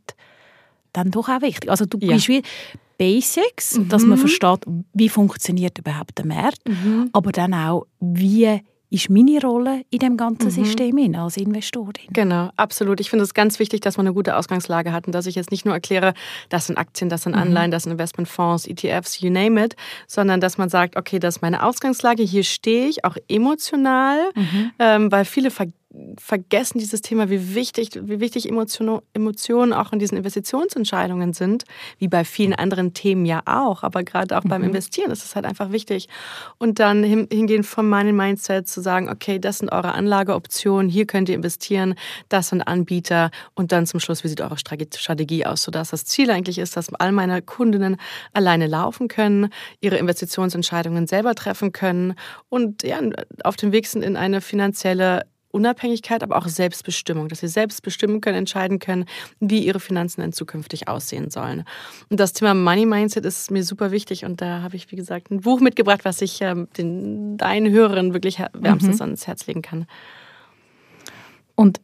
dann 0.93 1.11
doch 1.11 1.29
auch 1.29 1.43
wichtig? 1.43 1.71
Also 1.71 1.87
du 1.87 1.99
ja. 1.99 2.15
bist 2.15 2.29
wie 2.29 2.43
Basics, 2.99 3.79
mhm. 3.79 3.89
dass 3.89 4.05
man 4.05 4.19
versteht, 4.19 4.61
wie 4.93 5.09
funktioniert 5.09 5.79
überhaupt 5.79 6.19
der 6.19 6.27
Markt, 6.27 6.69
mhm. 6.69 7.09
aber 7.13 7.33
dann 7.33 7.55
auch, 7.55 7.87
wie 7.99 8.61
ist 8.91 9.09
meine 9.09 9.41
Rolle 9.41 9.83
in 9.91 10.01
dem 10.01 10.17
ganzen 10.17 10.47
mhm. 10.47 10.51
System 10.51 11.15
als 11.15 11.37
Investorin. 11.37 12.09
Genau, 12.13 12.51
absolut. 12.57 13.01
Ich 13.01 13.09
finde 13.09 13.25
es 13.25 13.35
ganz 13.35 13.59
wichtig, 13.59 13.81
dass 13.81 13.97
man 13.97 14.07
eine 14.07 14.15
gute 14.15 14.37
Ausgangslage 14.37 14.93
hat 14.93 15.07
und 15.07 15.15
dass 15.15 15.27
ich 15.27 15.37
jetzt 15.37 15.51
nicht 15.51 15.65
nur 15.65 15.75
erkläre, 15.75 16.13
das 16.49 16.67
sind 16.67 16.77
Aktien, 16.77 17.09
das 17.09 17.23
sind 17.23 17.35
mhm. 17.35 17.43
Anleihen, 17.43 17.71
das 17.71 17.85
sind 17.85 17.93
Investmentfonds, 17.93 18.67
ETFs, 18.67 19.21
you 19.21 19.31
name 19.31 19.65
it, 19.65 19.77
sondern 20.07 20.41
dass 20.41 20.59
man 20.59 20.69
sagt, 20.69 20.97
okay, 20.97 21.19
das 21.19 21.37
ist 21.37 21.43
meine 21.43 21.65
Ausgangslage, 21.65 22.23
hier 22.23 22.45
stehe 22.45 22.89
ich, 22.89 23.05
auch 23.05 23.17
emotional, 23.29 24.19
mhm. 24.35 24.71
ähm, 24.79 25.13
weil 25.13 25.25
viele 25.25 25.51
vergessen, 25.51 25.80
vergessen 26.19 26.79
dieses 26.79 27.03
Thema, 27.03 27.31
wie 27.31 27.55
wichtig, 27.55 27.91
wie 28.01 28.21
wichtig 28.21 28.49
Emotionen, 28.49 29.01
Emotionen 29.13 29.73
auch 29.73 29.93
in 29.93 29.99
diesen 29.99 30.17
Investitionsentscheidungen 30.17 31.33
sind, 31.33 31.65
wie 31.99 32.07
bei 32.07 32.25
vielen 32.25 32.55
anderen 32.55 32.95
Themen 32.95 33.27
ja 33.27 33.43
auch, 33.45 33.83
aber 33.83 34.05
gerade 34.05 34.39
auch 34.39 34.45
mhm. 34.45 34.49
beim 34.49 34.63
Investieren 34.63 35.11
ist 35.11 35.25
es 35.25 35.35
halt 35.35 35.47
einfach 35.47 35.73
wichtig. 35.73 36.09
Und 36.59 36.79
dann 36.79 37.03
hingehen 37.03 37.65
von 37.65 37.89
meinem 37.89 38.17
Mindset 38.17 38.69
zu 38.69 38.81
sagen, 38.81 39.09
okay, 39.09 39.41
das 39.41 39.59
sind 39.59 39.71
eure 39.73 39.93
Anlageoptionen, 39.93 40.89
hier 40.89 41.07
könnt 41.07 41.29
ihr 41.29 41.35
investieren, 41.35 41.97
das 42.29 42.51
sind 42.51 42.63
Anbieter 42.63 43.33
und 43.55 43.73
dann 43.73 43.87
zum 43.87 43.99
Schluss, 43.99 44.23
wie 44.23 44.29
sieht 44.29 44.43
eure 44.43 44.59
Strategie 44.59 45.45
aus, 45.45 45.63
sodass 45.63 45.91
das 45.91 46.05
Ziel 46.05 46.31
eigentlich 46.31 46.59
ist, 46.59 46.77
dass 46.77 46.95
all 46.95 47.11
meine 47.11 47.43
Kundinnen 47.43 47.97
alleine 48.33 48.69
laufen 48.69 49.09
können, 49.09 49.49
ihre 49.81 49.97
Investitionsentscheidungen 49.97 51.09
selber 51.09 51.35
treffen 51.35 51.73
können 51.73 52.15
und 52.49 52.85
ja, 52.85 53.01
auf 53.43 53.57
dem 53.57 53.73
Weg 53.73 53.89
sind 53.89 54.03
in 54.03 54.17
eine 54.17 54.41
finanzielle 54.41 55.23
Unabhängigkeit, 55.53 56.23
aber 56.23 56.37
auch 56.37 56.47
Selbstbestimmung, 56.47 57.29
dass 57.29 57.41
sie 57.41 57.49
selbst 57.49 57.83
bestimmen 57.83 58.21
können, 58.21 58.39
entscheiden 58.39 58.79
können, 58.79 59.07
wie 59.41 59.65
ihre 59.65 59.81
Finanzen 59.81 60.21
dann 60.21 60.33
zukünftig 60.33 60.89
aussehen 60.89 61.31
sollen. 61.31 61.65
Und 62.09 62.21
das 62.21 62.33
Thema 62.33 62.55
Money 62.55 62.87
Mindset 62.87 63.25
ist 63.25 63.51
mir 63.51 63.65
super 63.65 63.91
wichtig 63.91 64.25
und 64.25 64.41
da 64.41 64.63
habe 64.63 64.77
ich, 64.77 64.91
wie 64.91 64.97
gesagt, 64.97 65.31
ein 65.31 65.41
Buch 65.41 65.61
mitgebracht, 65.61 66.05
was 66.05 66.23
ich 66.23 66.41
ähm, 66.41 66.69
den, 66.77 67.37
deinen 67.37 67.73
Hörern 67.73 68.15
wirklich 68.15 68.39
wärmstens 68.53 68.97
mhm. 68.97 69.03
ans 69.03 69.27
Herz 69.27 69.47
legen 69.47 69.63
kann. 69.63 69.87
Und 71.55 71.81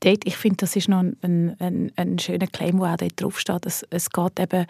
dort, 0.00 0.26
ich 0.26 0.36
finde, 0.36 0.58
das 0.58 0.76
ist 0.76 0.88
noch 0.88 1.00
ein, 1.00 1.56
ein, 1.58 1.92
ein, 1.96 2.18
schöner 2.18 2.46
Claim, 2.46 2.78
der 2.78 2.92
auch 2.92 2.96
dort 2.96 3.20
draufsteht. 3.20 3.66
Es, 3.66 3.84
es 3.90 4.10
geht 4.10 4.38
eben 4.38 4.66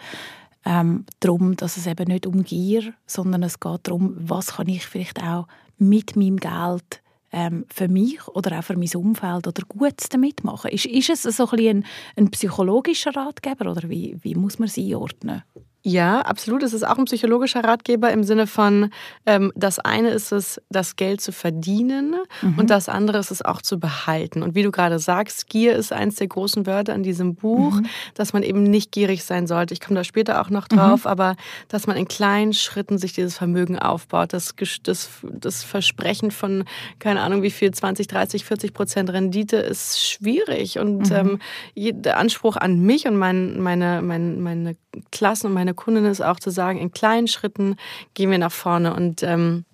ähm, 0.65 1.05
darum, 1.19 1.55
dass 1.55 1.77
es 1.77 1.87
eben 1.87 2.07
nicht 2.07 2.25
um 2.25 2.43
Gier, 2.43 2.93
sondern 3.05 3.43
es 3.43 3.59
geht 3.59 3.81
darum, 3.83 4.15
was 4.17 4.55
kann 4.55 4.67
ich 4.67 4.85
vielleicht 4.85 5.21
auch 5.21 5.47
mit 5.77 6.15
meinem 6.15 6.37
Geld 6.37 7.02
ähm, 7.33 7.65
für 7.67 7.89
mich 7.89 8.25
oder 8.29 8.59
auch 8.59 8.63
für 8.63 8.77
mein 8.77 8.89
Umfeld 8.95 9.47
oder 9.47 9.63
Gutes 9.67 10.07
damit 10.09 10.43
machen? 10.43 10.71
Ist, 10.71 10.85
ist 10.85 11.09
es 11.09 11.23
so 11.35 11.49
ein, 11.49 11.59
ein, 11.59 11.85
ein 12.15 12.31
psychologischer 12.31 13.15
Ratgeber 13.15 13.69
oder 13.69 13.89
wie, 13.89 14.17
wie 14.21 14.35
muss 14.35 14.59
man 14.59 14.69
sie 14.69 14.93
einordnen? 14.93 15.43
Ja, 15.85 16.21
absolut. 16.21 16.63
Es 16.63 16.71
ist 16.73 16.87
auch 16.87 16.97
ein 16.97 17.03
psychologischer 17.05 17.61
Ratgeber 17.61 18.09
im 18.11 18.23
Sinne 18.23 18.47
von, 18.47 18.89
ähm, 19.25 19.51
das 19.53 19.79
eine 19.79 20.11
ist 20.11 20.31
es, 20.31 20.61
das 20.69 20.95
Geld 20.95 21.19
zu 21.19 21.33
verdienen 21.33 22.15
mhm. 22.41 22.57
und 22.57 22.69
das 22.69 22.87
andere 22.87 23.17
ist 23.17 23.31
es 23.31 23.41
auch 23.41 23.61
zu 23.61 23.81
behalten. 23.81 24.43
Und 24.43 24.55
wie 24.55 24.63
du 24.63 24.71
gerade 24.71 24.97
sagst, 24.97 25.49
Gier 25.49 25.75
ist 25.75 25.91
eins 25.91 26.15
der 26.15 26.27
großen 26.27 26.65
Wörter 26.65 26.95
in 26.95 27.03
diesem 27.03 27.35
Buch, 27.35 27.75
mhm. 27.75 27.87
dass 28.13 28.31
man 28.31 28.43
eben 28.43 28.63
nicht 28.63 28.93
gierig 28.93 29.25
sein 29.25 29.45
sollte. 29.45 29.73
Ich 29.73 29.81
komme 29.81 29.99
da 29.99 30.05
später 30.05 30.39
auch 30.39 30.49
noch 30.49 30.69
drauf, 30.69 31.03
mhm. 31.03 31.11
aber 31.11 31.35
dass 31.67 31.85
man 31.85 31.97
in 31.97 32.07
kleinen 32.07 32.53
Schritten 32.53 32.97
sich 32.97 33.11
dieses 33.11 33.37
Vermögen 33.37 33.77
aufbaut. 33.77 34.31
Das, 34.31 34.55
das, 34.83 35.09
das 35.21 35.63
Versprechen 35.63 36.31
von, 36.31 36.63
keine 36.99 37.19
Ahnung 37.19 37.41
wie 37.41 37.51
viel, 37.51 37.71
20, 37.71 38.07
30, 38.07 38.45
40 38.45 38.73
Prozent 38.73 39.09
Rendite 39.11 39.57
ist 39.57 40.01
schwierig. 40.01 40.79
Und 40.79 41.09
mhm. 41.09 41.39
ähm, 41.75 42.01
der 42.01 42.17
Anspruch 42.19 42.55
an 42.55 42.79
mich 42.79 43.05
und 43.05 43.17
mein, 43.17 43.59
meine, 43.59 44.01
meine, 44.01 44.37
meine 44.37 44.75
Klassen 45.11 45.47
und 45.47 45.53
meine 45.53 45.72
meine 45.73 45.75
Kundin 45.75 46.05
ist 46.05 46.21
auch 46.21 46.39
zu 46.39 46.51
sagen, 46.51 46.79
in 46.79 46.91
kleinen 46.91 47.27
Schritten 47.27 47.77
gehen 48.13 48.29
wir 48.29 48.37
nach 48.37 48.51
vorne. 48.51 48.93
Und 48.93 49.23
ähm, 49.23 49.65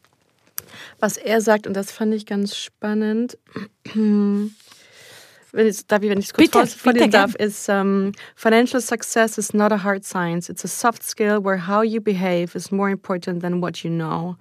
was 1.00 1.18
er 1.18 1.42
sagt, 1.42 1.68
und 1.68 1.74
das 1.74 1.92
fand 1.92 2.14
ich 2.14 2.26
ganz 2.26 2.56
spannend, 2.56 3.38
wenn 3.94 4.52
ich, 5.54 5.86
darf 5.88 6.02
ich, 6.04 6.10
wenn 6.10 6.20
ich 6.20 6.28
es 6.28 6.34
kurz 6.34 6.52
bitte, 6.52 6.68
vorlesen 6.68 7.12
darf, 7.12 7.36
ist 7.36 7.68
um, 7.70 8.14
Financial 8.36 8.82
success 8.82 9.38
is 9.38 9.54
not 9.54 9.72
a 9.72 9.84
hard 9.84 10.06
science. 10.06 10.50
It's 10.50 10.64
a 10.64 10.68
soft 10.68 11.04
skill 11.04 11.44
where 11.44 11.68
how 11.68 11.84
you 11.84 12.00
behave 12.00 12.56
is 12.56 12.72
more 12.72 12.90
important 12.90 13.42
than 13.42 13.62
what 13.62 13.84
you 13.84 13.90
know. 13.90 14.38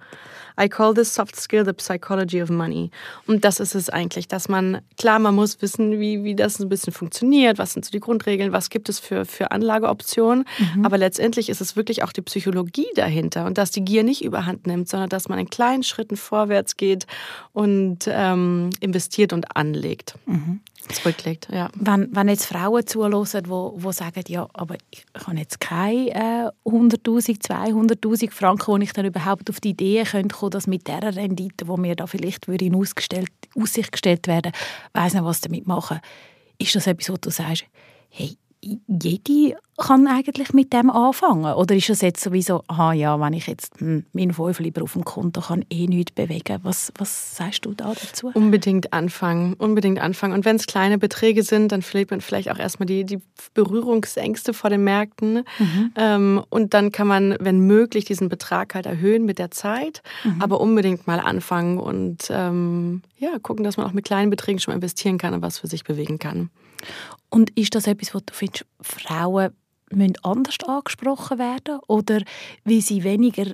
I 0.59 0.67
call 0.67 0.93
this 0.93 1.13
soft 1.13 1.35
skill 1.35 1.63
the 1.65 1.73
psychology 1.73 2.41
of 2.41 2.49
money. 2.49 2.91
Und 3.27 3.45
das 3.45 3.59
ist 3.59 3.75
es 3.75 3.89
eigentlich, 3.89 4.27
dass 4.27 4.49
man, 4.49 4.81
klar, 4.97 5.19
man 5.19 5.35
muss 5.35 5.61
wissen, 5.61 5.99
wie, 5.99 6.23
wie 6.23 6.35
das 6.35 6.59
ein 6.59 6.69
bisschen 6.69 6.93
funktioniert, 6.93 7.57
was 7.57 7.73
sind 7.73 7.85
so 7.85 7.91
die 7.91 7.99
Grundregeln, 7.99 8.51
was 8.51 8.69
gibt 8.69 8.89
es 8.89 8.99
für, 8.99 9.25
für 9.25 9.51
Anlageoptionen. 9.51 10.45
Mhm. 10.75 10.85
Aber 10.85 10.97
letztendlich 10.97 11.49
ist 11.49 11.61
es 11.61 11.75
wirklich 11.75 12.03
auch 12.03 12.11
die 12.11 12.21
Psychologie 12.21 12.87
dahinter 12.95 13.45
und 13.45 13.57
dass 13.57 13.71
die 13.71 13.85
Gier 13.85 14.03
nicht 14.03 14.23
überhand 14.23 14.67
nimmt, 14.67 14.89
sondern 14.89 15.09
dass 15.09 15.29
man 15.29 15.39
in 15.39 15.49
kleinen 15.49 15.83
Schritten 15.83 16.17
vorwärts 16.17 16.77
geht 16.77 17.07
und 17.53 17.99
ähm, 18.07 18.69
investiert 18.81 19.33
und 19.33 19.55
anlegt. 19.55 20.15
Mhm 20.25 20.61
zurücklegt. 20.93 21.47
Ja. 21.51 21.69
Wenn, 21.75 22.13
wenn 22.15 22.27
jetzt 22.27 22.45
Frauen 22.45 22.85
zuhören, 22.85 23.43
die 23.43 23.49
wo, 23.49 23.73
wo 23.77 23.91
sagen, 23.91 24.23
ja, 24.27 24.47
aber 24.53 24.75
ich 24.91 25.05
habe 25.25 25.37
jetzt 25.37 25.59
keine 25.59 26.09
äh, 26.09 26.69
100'000, 26.69 27.41
200'000 27.41 28.31
Franken, 28.31 28.67
wo 28.67 28.77
ich 28.77 28.93
dann 28.93 29.05
überhaupt 29.05 29.49
auf 29.49 29.59
die 29.59 29.69
Idee 29.69 30.03
könnte 30.03 30.35
kommen, 30.35 30.51
dass 30.51 30.67
mit 30.67 30.87
dieser 30.87 31.15
Rendite, 31.15 31.65
die 31.65 31.81
mir 31.81 31.95
da 31.95 32.07
vielleicht 32.07 32.47
würde 32.47 32.65
in 32.65 32.75
Aussicht 32.75 33.91
gestellt 33.91 34.27
werden, 34.27 34.51
weiss 34.93 35.13
nicht, 35.13 35.23
was 35.23 35.41
damit 35.41 35.67
machen. 35.67 35.99
Ist 36.57 36.75
das 36.75 36.87
etwas, 36.87 37.09
wo 37.09 37.17
du 37.17 37.29
sagst, 37.29 37.65
hey, 38.09 38.37
jede 38.61 39.55
kann 39.77 40.07
eigentlich 40.07 40.53
mit 40.53 40.73
dem 40.73 40.89
anfangen? 40.89 41.45
Oder 41.53 41.73
ist 41.75 41.89
es 41.89 42.01
jetzt 42.01 42.21
sowieso, 42.21 42.63
aha, 42.67 42.91
ja, 42.91 43.17
wenn 43.19 43.31
ich 43.31 43.47
jetzt 43.47 43.79
hm, 43.79 44.05
meinen 44.11 44.33
Fünf 44.33 44.59
lieber 44.59 44.83
auf 44.83 44.93
dem 44.93 45.05
Konto 45.05 45.39
kann, 45.39 45.63
eh 45.69 45.87
nichts 45.87 46.11
bewegen? 46.11 46.59
Was, 46.63 46.91
was 46.97 47.37
sagst 47.37 47.65
du 47.65 47.73
da 47.73 47.93
dazu? 47.93 48.31
Unbedingt 48.33 48.91
anfangen, 48.91 49.53
unbedingt 49.53 49.99
anfangen. 49.99 50.33
Und 50.33 50.43
wenn 50.43 50.57
es 50.57 50.67
kleine 50.67 50.97
Beträge 50.97 51.43
sind, 51.43 51.71
dann 51.71 51.81
verliert 51.81 52.11
man 52.11 52.19
vielleicht 52.19 52.51
auch 52.51 52.59
erstmal 52.59 52.87
die, 52.87 53.05
die 53.05 53.19
Berührungsängste 53.53 54.53
vor 54.53 54.69
den 54.69 54.83
Märkten. 54.83 55.45
Mhm. 55.57 55.91
Ähm, 55.95 56.43
und 56.49 56.73
dann 56.73 56.91
kann 56.91 57.07
man, 57.07 57.37
wenn 57.39 57.61
möglich, 57.61 58.03
diesen 58.03 58.27
Betrag 58.27 58.75
halt 58.75 58.85
erhöhen 58.85 59.23
mit 59.23 59.39
der 59.39 59.51
Zeit, 59.51 60.01
mhm. 60.25 60.41
aber 60.41 60.59
unbedingt 60.59 61.07
mal 61.07 61.21
anfangen 61.21 61.77
und 61.77 62.27
ähm, 62.29 63.01
ja, 63.17 63.39
gucken, 63.41 63.63
dass 63.63 63.77
man 63.77 63.85
auch 63.85 63.93
mit 63.93 64.03
kleinen 64.03 64.29
Beträgen 64.29 64.59
schon 64.59 64.73
investieren 64.73 65.17
kann 65.17 65.33
und 65.33 65.41
was 65.41 65.59
für 65.59 65.67
sich 65.67 65.85
bewegen 65.85 66.19
kann. 66.19 66.49
Und 67.29 67.51
ist 67.57 67.75
das 67.75 67.87
etwas, 67.87 68.13
was 68.13 68.25
du 68.25 68.33
findest, 68.33 68.65
Frauen 68.81 69.51
müssen 69.91 70.17
anders 70.23 70.57
angesprochen 70.65 71.39
werden 71.39 71.79
oder 71.87 72.21
wie 72.63 72.81
sie 72.81 73.03
weniger 73.03 73.45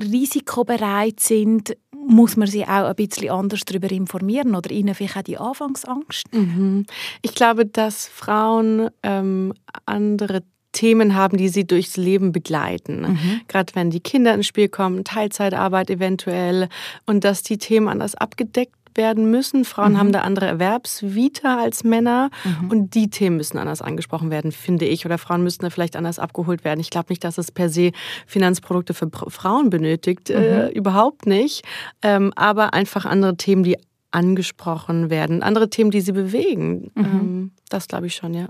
risikobereit 0.00 1.20
sind, 1.20 1.76
muss 1.94 2.36
man 2.36 2.48
sie 2.48 2.64
auch 2.64 2.86
ein 2.86 2.94
bisschen 2.96 3.30
anders 3.30 3.60
darüber 3.64 3.90
informieren 3.90 4.54
oder 4.54 4.70
ihnen 4.70 4.94
vielleicht 4.94 5.16
auch 5.16 5.22
die 5.22 5.38
Anfangsangst 5.38 6.32
mhm. 6.32 6.86
Ich 7.20 7.34
glaube, 7.34 7.66
dass 7.66 8.08
Frauen 8.08 8.90
ähm, 9.02 9.52
andere 9.86 10.42
Themen 10.72 11.14
haben, 11.14 11.36
die 11.36 11.50
sie 11.50 11.66
durchs 11.66 11.98
Leben 11.98 12.32
begleiten. 12.32 13.02
Mhm. 13.02 13.40
Gerade 13.46 13.74
wenn 13.74 13.90
die 13.90 14.00
Kinder 14.00 14.34
ins 14.34 14.46
Spiel 14.46 14.68
kommen, 14.68 15.04
Teilzeitarbeit 15.04 15.90
eventuell 15.90 16.68
und 17.06 17.24
dass 17.24 17.42
die 17.42 17.58
Themen 17.58 17.88
anders 17.88 18.14
abgedeckt 18.14 18.74
werden 18.96 19.30
müssen. 19.30 19.64
Frauen 19.64 19.92
mhm. 19.92 19.98
haben 19.98 20.12
da 20.12 20.20
andere 20.22 20.46
Erwerbsvita 20.46 21.60
als 21.60 21.84
Männer 21.84 22.30
mhm. 22.44 22.70
und 22.70 22.94
die 22.94 23.10
Themen 23.10 23.36
müssen 23.36 23.58
anders 23.58 23.82
angesprochen 23.82 24.30
werden, 24.30 24.52
finde 24.52 24.86
ich. 24.86 25.06
Oder 25.06 25.18
Frauen 25.18 25.42
müssen 25.42 25.62
da 25.62 25.70
vielleicht 25.70 25.96
anders 25.96 26.18
abgeholt 26.18 26.64
werden. 26.64 26.80
Ich 26.80 26.90
glaube 26.90 27.06
nicht, 27.10 27.24
dass 27.24 27.38
es 27.38 27.50
per 27.52 27.68
se 27.68 27.92
Finanzprodukte 28.26 28.94
für 28.94 29.10
Frauen 29.28 29.70
benötigt, 29.70 30.30
äh, 30.30 30.38
mhm. 30.38 30.44
äh, 30.44 30.68
überhaupt 30.70 31.26
nicht. 31.26 31.64
Ähm, 32.02 32.32
aber 32.36 32.74
einfach 32.74 33.04
andere 33.04 33.36
Themen, 33.36 33.62
die 33.62 33.76
angesprochen 34.10 35.10
werden, 35.10 35.42
andere 35.42 35.70
Themen, 35.70 35.90
die 35.90 36.00
sie 36.00 36.12
bewegen. 36.12 36.90
Mhm. 36.94 37.04
Ähm, 37.04 37.52
das 37.68 37.88
glaube 37.88 38.06
ich 38.06 38.14
schon, 38.14 38.34
ja. 38.34 38.48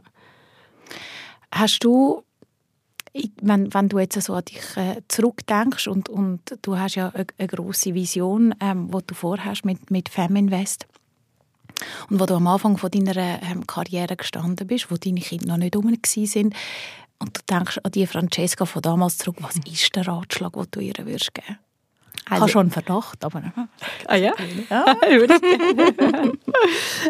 Hast 1.52 1.84
du, 1.84 2.22
wenn, 3.40 3.72
wenn 3.74 3.88
du 3.88 3.98
jetzt 3.98 4.20
so 4.20 4.34
an 4.34 4.44
dich 4.44 4.76
äh, 4.76 5.02
zurückdenkst 5.08 5.86
und, 5.88 6.08
und 6.08 6.40
du 6.62 6.78
hast 6.78 6.94
ja 6.94 7.10
eine, 7.10 7.26
eine 7.38 7.48
grosse 7.48 7.94
Vision, 7.94 8.54
ähm, 8.60 8.90
die 8.90 9.06
du 9.06 9.14
vorhast 9.14 9.64
mit, 9.64 9.90
mit 9.90 10.08
Feminvest 10.08 10.86
und 12.08 12.20
wo 12.20 12.26
du 12.26 12.34
am 12.34 12.46
Anfang 12.46 12.78
von 12.78 12.90
deiner 12.90 13.42
ähm, 13.42 13.66
Karriere 13.66 14.16
gestanden 14.16 14.66
bist, 14.66 14.90
wo 14.90 14.96
deine 14.96 15.20
Kinder 15.20 15.46
noch 15.46 15.56
nicht 15.58 15.76
rum 15.76 15.94
sind 16.04 16.54
und 17.18 17.36
du 17.36 17.40
denkst 17.48 17.80
an 17.82 17.92
die 17.92 18.06
Francesca 18.06 18.64
von 18.64 18.82
damals 18.82 19.18
zurück, 19.18 19.36
was 19.40 19.56
ist 19.56 19.94
der 19.94 20.06
Ratschlag, 20.06 20.54
den 20.54 20.66
du 20.70 20.80
ihr 20.80 20.94
würdest 20.98 21.34
geben 21.34 21.58
also, 22.28 22.42
habe 22.42 22.50
schon 22.50 22.60
einen 22.60 22.70
Verdacht, 22.70 23.24
aber... 23.24 23.42
Ah 24.06 24.16
ja? 24.16 24.32
ja. 24.70 24.96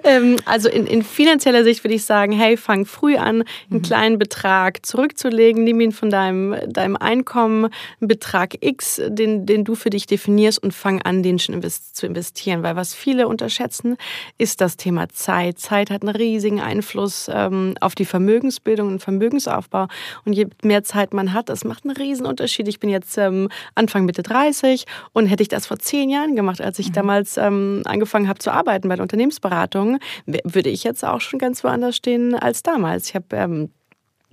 ähm, 0.04 0.36
also 0.46 0.68
in, 0.68 0.86
in, 0.86 1.02
finanzieller 1.02 1.64
Sicht 1.64 1.84
würde 1.84 1.94
ich 1.94 2.04
sagen, 2.04 2.32
hey, 2.32 2.56
fang 2.56 2.86
früh 2.86 3.16
an, 3.16 3.26
einen 3.26 3.44
mhm. 3.68 3.82
kleinen 3.82 4.18
Betrag 4.18 4.84
zurückzulegen, 4.86 5.64
nimm 5.64 5.80
ihn 5.80 5.92
von 5.92 6.10
deinem, 6.10 6.56
deinem 6.72 6.96
Einkommen, 6.96 7.68
einen 8.00 8.08
Betrag 8.08 8.56
X, 8.60 9.00
den, 9.06 9.46
den 9.46 9.64
du 9.64 9.74
für 9.74 9.90
dich 9.90 10.06
definierst 10.06 10.62
und 10.62 10.72
fang 10.72 11.02
an, 11.02 11.22
den 11.22 11.38
schon 11.38 11.54
invest 11.54 11.96
zu 11.96 12.06
investieren. 12.06 12.62
Weil 12.62 12.76
was 12.76 12.94
viele 12.94 13.28
unterschätzen, 13.28 13.96
ist 14.38 14.60
das 14.60 14.76
Thema 14.76 15.08
Zeit. 15.10 15.58
Zeit 15.58 15.90
hat 15.90 16.02
einen 16.02 16.16
riesigen 16.16 16.60
Einfluss 16.60 17.30
ähm, 17.32 17.74
auf 17.80 17.94
die 17.94 18.06
Vermögensbildung 18.06 18.88
und 18.88 19.02
Vermögensaufbau. 19.02 19.88
Und 20.24 20.32
je 20.32 20.46
mehr 20.62 20.84
Zeit 20.84 21.12
man 21.12 21.32
hat, 21.32 21.48
das 21.48 21.64
macht 21.64 21.84
einen 21.84 21.96
riesen 21.96 22.26
Unterschied. 22.26 22.68
Ich 22.68 22.80
bin 22.80 22.88
jetzt 22.88 23.18
ähm, 23.18 23.48
Anfang 23.74 24.06
Mitte 24.06 24.22
30 24.22 24.86
und 25.12 25.26
hätte 25.26 25.42
ich 25.42 25.48
das 25.48 25.66
vor 25.66 25.78
zehn 25.78 26.10
Jahren 26.10 26.36
gemacht, 26.36 26.60
als 26.60 26.78
ich 26.78 26.88
mhm. 26.88 26.92
damals 26.94 27.36
ähm, 27.36 27.82
angefangen 27.84 28.28
habe 28.28 28.38
zu 28.38 28.52
arbeiten 28.52 28.88
bei 28.88 28.96
der 28.96 29.02
Unternehmensberatung, 29.02 29.98
würde 30.26 30.70
ich 30.70 30.84
jetzt 30.84 31.04
auch 31.04 31.20
schon 31.20 31.38
ganz 31.38 31.64
woanders 31.64 31.96
stehen 31.96 32.34
als 32.34 32.62
damals. 32.62 33.08
Ich 33.08 33.14
habe 33.14 33.26
ähm, 33.32 33.70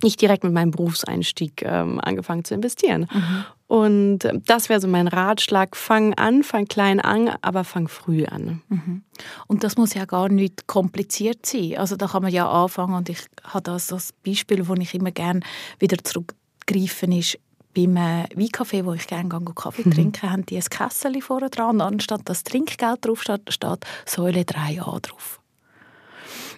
nicht 0.02 0.20
direkt 0.20 0.44
mit 0.44 0.52
meinem 0.52 0.70
Berufseinstieg 0.70 1.62
ähm, 1.62 2.00
angefangen 2.00 2.44
zu 2.44 2.54
investieren. 2.54 3.08
Mhm. 3.12 3.44
Und 3.66 4.24
ähm, 4.24 4.42
das 4.46 4.68
wäre 4.68 4.80
so 4.80 4.88
mein 4.88 5.08
Ratschlag. 5.08 5.76
Fang 5.76 6.14
an, 6.14 6.42
fang 6.42 6.66
klein 6.66 7.00
an, 7.00 7.30
aber 7.42 7.64
fang 7.64 7.88
früh 7.88 8.24
an. 8.24 8.62
Mhm. 8.68 9.02
Und 9.46 9.64
das 9.64 9.76
muss 9.76 9.94
ja 9.94 10.04
gar 10.04 10.28
nicht 10.28 10.66
kompliziert 10.66 11.46
sein. 11.46 11.76
Also 11.76 11.96
da 11.96 12.06
kann 12.08 12.22
man 12.22 12.32
ja 12.32 12.50
anfangen 12.50 12.94
und 12.94 13.08
ich 13.08 13.18
habe 13.44 13.62
das 13.62 13.92
als 13.92 14.12
Beispiel, 14.24 14.66
wo 14.66 14.74
ich 14.74 14.94
immer 14.94 15.12
gerne 15.12 15.40
wieder 15.78 15.98
zurückgreifen 16.02 17.12
ist, 17.12 17.38
beim 17.74 17.96
äh, 17.96 18.24
Weincafé, 18.34 18.84
wo 18.84 18.92
ich 18.94 19.06
gerne 19.06 19.28
Kaffee 19.54 19.82
mhm. 19.84 19.92
trinke, 19.92 20.30
haben 20.30 20.46
die 20.46 20.56
ein 20.56 20.64
Kessel 20.64 21.20
vorne 21.20 21.50
dran. 21.50 21.80
Anstatt 21.80 22.28
dass 22.28 22.44
Trinkgeld 22.44 23.04
drauf 23.04 23.22
steht, 23.22 23.52
steht 23.52 23.84
Säule 24.06 24.42
3a 24.42 25.00
drauf. 25.00 25.39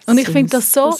Und 0.07 0.17
ich 0.17 0.27
finde 0.27 0.49
das 0.49 0.71
so, 0.71 0.91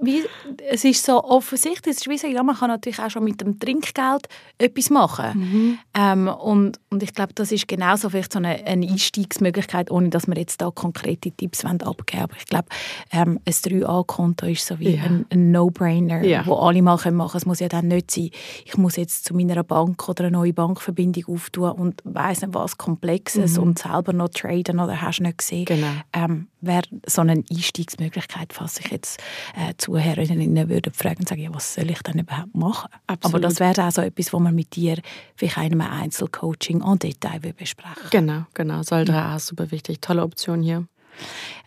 wie, 0.00 0.24
es 0.68 0.84
ist 0.84 1.04
so 1.04 1.22
offensichtlich, 1.22 1.96
es 1.96 2.00
ist 2.02 2.08
wie 2.08 2.18
sagen, 2.18 2.34
ja, 2.34 2.42
man 2.42 2.56
kann 2.56 2.68
natürlich 2.68 2.98
auch 2.98 3.10
schon 3.10 3.24
mit 3.24 3.40
dem 3.40 3.58
Trinkgeld 3.58 4.28
etwas 4.58 4.90
machen. 4.90 5.38
Mhm. 5.38 5.78
Ähm, 5.94 6.28
und, 6.28 6.80
und 6.90 7.02
ich 7.02 7.14
glaube, 7.14 7.32
das 7.34 7.52
ist 7.52 7.68
genauso 7.68 8.10
vielleicht 8.10 8.32
so 8.32 8.38
eine, 8.38 8.64
eine, 8.66 8.86
Einstiegsmöglichkeit, 8.86 9.90
ohne 9.90 10.08
dass 10.08 10.26
wir 10.26 10.36
jetzt 10.36 10.60
da 10.60 10.70
konkrete 10.70 11.30
Tipps 11.30 11.64
abgeben 11.64 11.84
wollen. 11.84 12.22
Aber 12.22 12.36
ich 12.36 12.46
glaube, 12.46 12.66
ähm, 13.12 13.40
ein 13.44 13.52
3A-Konto 13.52 14.46
ist 14.46 14.66
so 14.66 14.78
wie 14.78 14.96
ja. 14.96 15.02
ein, 15.04 15.26
ein 15.30 15.52
No-Brainer, 15.52 16.24
ja. 16.24 16.46
wo 16.46 16.54
alle 16.54 16.82
mal 16.82 16.94
machen 16.94 17.18
können. 17.18 17.30
Es 17.34 17.46
muss 17.46 17.60
ja 17.60 17.68
dann 17.68 17.88
nicht 17.88 18.10
sein, 18.10 18.30
ich 18.64 18.76
muss 18.76 18.96
jetzt 18.96 19.24
zu 19.24 19.34
meiner 19.34 19.62
Bank 19.62 20.08
oder 20.08 20.24
eine 20.24 20.32
neue 20.32 20.52
Bankverbindung 20.52 21.34
auftun 21.34 21.72
und 21.72 22.00
weiss 22.04 22.40
nicht 22.40 22.54
was 22.54 22.78
Komplexes 22.78 23.56
mhm. 23.56 23.62
und 23.62 23.78
selber 23.78 24.12
noch 24.12 24.28
traden 24.28 24.80
oder 24.80 25.00
hast 25.00 25.18
du 25.18 25.24
nicht 25.24 25.38
gesehen. 25.38 25.64
Genau. 25.66 25.86
Ähm, 26.12 26.48
Wäre 26.60 26.84
so 27.06 27.20
eine 27.20 27.44
Einstiegsmöglichkeit 27.50 28.23
Möglichkeit, 28.24 28.52
falls 28.52 28.76
sich 28.76 28.90
jetzt 28.90 29.22
äh, 29.56 29.74
Zuhörerinnen 29.76 30.68
würden 30.68 30.92
fragen 30.92 31.20
und 31.20 31.28
sagen, 31.28 31.42
ja, 31.42 31.54
was 31.54 31.74
soll 31.74 31.90
ich 31.90 32.02
denn 32.02 32.20
überhaupt 32.20 32.54
machen? 32.54 32.90
Absolut. 33.06 33.34
Aber 33.34 33.40
das 33.40 33.60
wäre 33.60 33.86
auch 33.86 33.92
so 33.92 34.02
etwas, 34.02 34.32
wo 34.32 34.38
man 34.38 34.54
mit 34.54 34.74
dir 34.76 34.98
vielleicht 35.36 35.72
einem 35.72 35.80
Einzelcoaching 35.80 36.82
en 36.82 36.98
Detail 36.98 37.40
besprechen 37.56 38.10
Genau, 38.10 38.44
genau. 38.54 38.82
Soll 38.82 39.08
ja. 39.08 39.38
super 39.38 39.70
wichtig. 39.70 40.00
Tolle 40.00 40.22
Option 40.22 40.62
hier. 40.62 40.86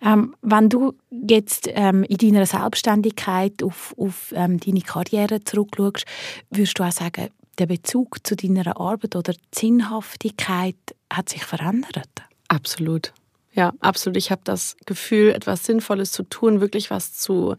Ähm, 0.01 0.35
wenn 0.41 0.67
du 0.67 0.93
jetzt 1.09 1.69
ähm, 1.71 2.03
in 2.03 2.17
deiner 2.17 2.45
Selbstständigkeit 2.45 3.63
auf, 3.63 3.95
auf 3.97 4.33
ähm, 4.35 4.59
deine 4.59 4.81
Karriere 4.81 5.41
zurückschaust, 5.43 6.05
würdest 6.49 6.77
du 6.77 6.83
auch 6.83 6.91
sagen, 6.91 7.29
der 7.57 7.65
Bezug 7.65 8.27
zu 8.27 8.35
deiner 8.35 8.79
Arbeit 8.79 9.15
oder 9.15 9.33
die 9.33 9.39
Sinnhaftigkeit 9.59 10.75
hat 11.11 11.29
sich 11.29 11.43
verändert? 11.43 12.09
Absolut. 12.49 13.13
Ja, 13.57 13.73
absolut. 13.79 14.17
Ich 14.17 14.29
habe 14.29 14.41
das 14.43 14.77
Gefühl, 14.85 15.31
etwas 15.31 15.65
Sinnvolles 15.65 16.11
zu 16.11 16.21
tun, 16.21 16.61
wirklich 16.61 16.91
was 16.91 17.13
zu 17.13 17.55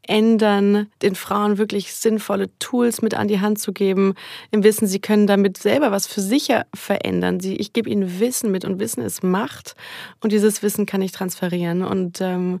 ändern, 0.00 0.90
den 1.02 1.14
Frauen 1.14 1.58
wirklich 1.58 1.92
sinnvolle 1.92 2.48
Tools 2.58 3.02
mit 3.02 3.12
an 3.14 3.28
die 3.28 3.40
Hand 3.40 3.58
zu 3.58 3.74
geben, 3.74 4.14
im 4.50 4.64
Wissen, 4.64 4.88
sie 4.88 4.98
können 4.98 5.26
damit 5.26 5.58
selber 5.58 5.92
was 5.92 6.06
für 6.06 6.22
sich 6.22 6.48
verändern. 6.74 7.38
Sie, 7.38 7.54
ich 7.54 7.74
gebe 7.74 7.90
ihnen 7.90 8.18
Wissen 8.18 8.50
mit 8.50 8.64
und 8.64 8.80
Wissen 8.80 9.02
ist 9.02 9.22
Macht 9.22 9.76
und 10.20 10.32
dieses 10.32 10.62
Wissen 10.62 10.86
kann 10.86 11.02
ich 11.02 11.12
transferieren. 11.12 11.82
Und 11.84 12.22
ähm, 12.22 12.60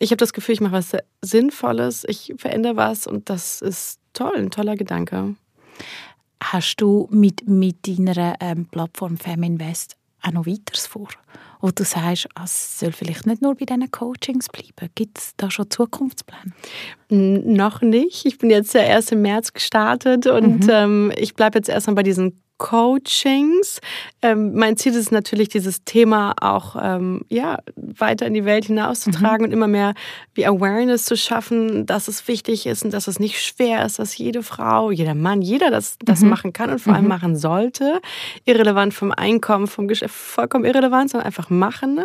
ich 0.00 0.10
habe 0.10 0.18
das 0.18 0.32
Gefühl, 0.32 0.54
ich 0.54 0.60
mache 0.60 0.72
was 0.72 0.92
Sinnvolles, 1.22 2.04
ich 2.08 2.34
verändere 2.36 2.76
was 2.76 3.06
und 3.06 3.30
das 3.30 3.62
ist 3.62 4.00
toll, 4.12 4.34
ein 4.36 4.50
toller 4.50 4.74
Gedanke. 4.74 5.36
Hast 6.42 6.80
du 6.80 7.08
mit, 7.12 7.48
mit 7.48 7.86
deiner 7.86 8.34
ähm, 8.40 8.66
Plattform 8.66 9.18
Feminvest 9.18 9.96
auch 10.20 10.32
noch 10.32 10.46
weiteres 10.46 10.88
vor? 10.88 11.08
Wo 11.64 11.70
du 11.70 11.82
sagst, 11.82 12.28
ah, 12.34 12.44
es 12.44 12.78
soll 12.78 12.92
vielleicht 12.92 13.26
nicht 13.26 13.40
nur 13.40 13.54
bei 13.54 13.64
diesen 13.64 13.90
Coachings 13.90 14.50
bleiben? 14.50 14.92
Gibt 14.94 15.16
es 15.16 15.32
da 15.38 15.50
schon 15.50 15.70
Zukunftspläne? 15.70 16.52
Noch 17.08 17.80
nicht. 17.80 18.26
Ich 18.26 18.36
bin 18.36 18.50
jetzt 18.50 18.74
ja 18.74 18.82
erst 18.82 19.12
im 19.12 19.22
März 19.22 19.54
gestartet 19.54 20.26
und 20.26 20.64
mhm. 20.64 20.70
ähm, 20.70 21.12
ich 21.16 21.34
bleibe 21.34 21.56
jetzt 21.56 21.70
erstmal 21.70 21.96
bei 21.96 22.02
diesen 22.02 22.42
Coachings. 22.58 23.80
Ähm, 24.22 24.54
mein 24.54 24.76
Ziel 24.76 24.94
ist 24.94 25.12
natürlich, 25.12 25.48
dieses 25.48 25.84
Thema 25.84 26.34
auch 26.40 26.76
ähm, 26.80 27.22
ja, 27.28 27.58
weiter 27.76 28.26
in 28.26 28.34
die 28.34 28.44
Welt 28.44 28.66
hinauszutragen 28.66 29.40
mhm. 29.40 29.44
und 29.46 29.52
immer 29.52 29.66
mehr 29.66 29.94
wie 30.34 30.46
Awareness 30.46 31.04
zu 31.04 31.16
schaffen, 31.16 31.86
dass 31.86 32.08
es 32.08 32.26
wichtig 32.28 32.66
ist 32.66 32.84
und 32.84 32.92
dass 32.92 33.06
es 33.06 33.18
nicht 33.18 33.42
schwer 33.42 33.84
ist, 33.84 33.98
dass 33.98 34.16
jede 34.16 34.42
Frau, 34.42 34.90
jeder 34.90 35.14
Mann, 35.14 35.42
jeder 35.42 35.70
das, 35.70 35.96
das 36.04 36.20
mhm. 36.20 36.30
machen 36.30 36.52
kann 36.52 36.70
und 36.70 36.78
vor 36.78 36.94
allem 36.94 37.04
mhm. 37.04 37.08
machen 37.08 37.36
sollte. 37.36 38.00
Irrelevant 38.44 38.94
vom 38.94 39.12
Einkommen, 39.12 39.66
vom 39.66 39.88
Geschäft, 39.88 40.14
vollkommen 40.14 40.64
irrelevant, 40.64 41.10
sondern 41.10 41.26
einfach 41.26 41.50
machen. 41.50 42.04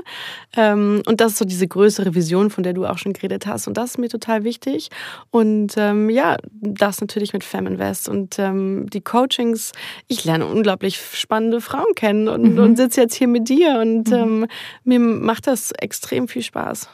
Ähm, 0.58 1.04
und 1.06 1.22
das 1.22 1.34
ist 1.34 1.38
so 1.38 1.46
diese 1.46 1.68
größere 1.68 2.16
Vision, 2.16 2.50
von 2.50 2.64
der 2.64 2.74
du 2.74 2.86
auch 2.86 2.98
schon 2.98 3.14
geredet 3.14 3.46
hast. 3.48 3.68
Und 3.68 3.78
das 3.78 3.92
ist 3.92 3.98
mir 3.98 4.10
total 4.10 4.44
wichtig. 4.44 4.90
Und 5.32 5.76
ähm, 5.78 6.10
ja, 6.10 6.38
das 6.52 7.02
natürlich 7.02 7.34
mit 7.34 7.44
Feminvest 7.44 8.10
und 8.10 8.40
ähm, 8.40 8.90
die 8.90 9.02
Coachings. 9.02 9.72
Ich 10.08 10.26
lerne 10.26 10.49
unglaublich 10.50 11.00
spannende 11.14 11.62
Frauen 11.62 11.94
kennen 11.96 12.28
und, 12.28 12.54
mhm. 12.54 12.60
und 12.60 12.76
sitze 12.78 13.02
jetzt 13.02 13.16
hier 13.16 13.28
mit 13.28 13.50
dir 13.50 13.80
und 13.82 14.10
mhm. 14.10 14.16
ähm, 14.16 14.48
mir 14.84 15.00
macht 15.00 15.48
das 15.48 15.72
extrem 15.72 16.28
viel 16.28 16.44
Spaß. 16.44 16.90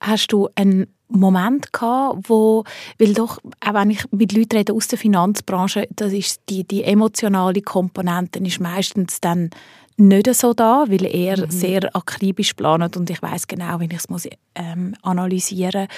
Hast 0.00 0.32
du 0.32 0.48
einen 0.54 0.86
Moment 1.08 1.72
gehabt, 1.72 2.28
wo, 2.28 2.64
weil 2.98 3.12
doch, 3.14 3.38
auch 3.60 3.74
wenn 3.74 3.90
ich 3.90 4.04
mit 4.12 4.32
Leuten 4.32 4.56
rede 4.56 4.72
aus 4.72 4.88
der 4.88 4.98
Finanzbranche, 4.98 5.88
das 5.94 6.12
ist 6.12 6.40
die, 6.48 6.64
die 6.64 6.84
emotionale 6.84 7.60
Komponente 7.62 8.38
ist 8.38 8.60
meistens 8.60 9.20
dann 9.20 9.50
nicht 9.96 10.34
so 10.34 10.54
da, 10.54 10.84
weil 10.88 11.04
er 11.04 11.46
mhm. 11.46 11.50
sehr 11.50 11.94
akribisch 11.94 12.54
plant 12.54 12.96
und 12.96 13.10
ich 13.10 13.20
weiß 13.20 13.46
genau, 13.46 13.80
wenn 13.80 13.90
ich 13.90 13.98
es 13.98 14.08
muss 14.08 14.26
ähm, 14.54 14.94
analysieren, 15.02 15.88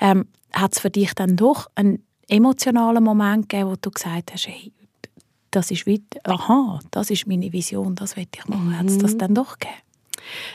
ähm, 0.00 0.26
hat 0.52 0.74
es 0.74 0.80
für 0.80 0.90
dich 0.90 1.14
dann 1.14 1.36
doch 1.36 1.68
einen 1.74 2.04
emotionalen 2.28 3.02
Moment 3.02 3.48
gegeben, 3.48 3.70
wo 3.70 3.74
du 3.80 3.90
gesagt 3.90 4.32
hast, 4.32 4.48
hey, 4.48 4.72
das 5.50 5.70
ist 5.70 5.86
wie, 5.86 6.02
aha, 6.24 6.80
das 6.90 7.10
ist 7.10 7.26
meine 7.26 7.52
Vision, 7.52 7.94
das 7.94 8.16
will 8.16 8.26
ich 8.32 8.48
machen. 8.48 8.68
Mhm. 8.68 8.78
Hat 8.78 8.86
es 8.86 8.98
das 8.98 9.16
dann 9.16 9.34
doch 9.34 9.58
gegeben? 9.58 9.80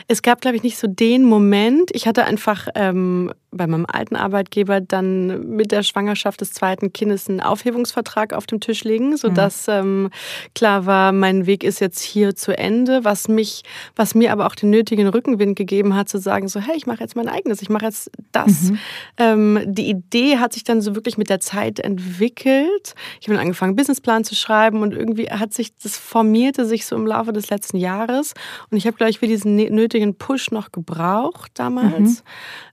Es 0.08 0.22
gab, 0.22 0.42
glaube 0.42 0.58
ich, 0.58 0.64
nicht 0.64 0.78
so 0.78 0.88
den 0.88 1.24
Moment. 1.24 1.92
Ich 1.94 2.08
hatte 2.08 2.26
einfach 2.26 2.68
ähm, 2.76 3.32
bei 3.52 3.68
meinem 3.68 3.86
alten 3.86 4.16
Arbeitgeber 4.16 4.80
dann 4.80 5.56
mit 5.56 5.72
der 5.74 5.84
Schwangerschaft 5.84 6.40
des 6.40 6.54
zweiten 6.54 6.94
Kindes 6.94 7.30
einen 7.30 7.42
Aufhebungsvertrag 7.42 8.34
auf 8.34 8.48
dem 8.48 8.62
Tisch 8.62 8.86
legen, 8.86 9.18
sodass 9.18 9.68
mhm. 9.68 9.74
ähm, 9.74 10.10
klar 10.56 10.86
war, 10.86 11.12
mein 11.12 11.46
Weg 11.46 11.66
ist 11.66 11.82
jetzt 11.82 12.02
hier 12.02 12.34
zu 12.36 12.58
Ende, 12.58 13.04
was 13.04 13.28
mich, 13.28 13.64
was 13.96 14.16
mir 14.16 14.32
aber 14.32 14.48
auch 14.48 14.56
den 14.56 14.70
nötigen 14.70 15.08
Rückenwind 15.08 15.58
gegeben 15.58 15.96
hat, 15.96 16.08
zu 16.08 16.18
sagen, 16.18 16.48
so, 16.48 16.62
hey, 16.62 16.78
ich 16.78 16.88
mache 16.88 17.02
jetzt 17.02 17.18
mein 17.18 17.28
eigenes, 17.28 17.62
ich 17.62 17.70
mache 17.70 17.86
jetzt 17.86 18.10
das. 18.32 18.72
Mhm. 18.72 18.80
Ähm, 19.18 19.60
die 19.66 19.90
Idee 19.90 20.38
hat 20.38 20.54
sich 20.54 20.64
dann 20.64 20.82
so 20.82 20.96
wirklich 20.96 21.18
mit 21.18 21.30
der 21.30 21.42
Zeit 21.42 21.80
entwickelt. 21.80 22.96
Ich 23.20 23.28
habe 23.28 23.36
dann 23.36 23.44
angefangen, 23.44 23.76
Businessplan 23.76 24.24
zu 24.24 24.34
schreiben 24.34 24.82
und 24.82 24.94
irgendwie 24.94 25.30
hat 25.30 25.54
sich, 25.54 25.76
das 25.84 25.98
formierte 25.98 26.66
sich 26.66 26.86
so 26.86 26.96
im 26.96 27.06
Laufe 27.06 27.34
des 27.34 27.50
letzten 27.50 27.78
Jahres. 27.78 28.34
Und 28.70 28.78
ich 28.78 28.88
habe, 28.88 28.96
glaube 28.96 29.10
ich, 29.10 29.20
für 29.20 29.28
diesen 29.28 29.56
nötigen 29.56 30.16
Push 30.16 30.52
noch 30.52 30.72
gebraucht 30.72 31.52
damals. 31.56 32.00
Mhm. 32.00 32.16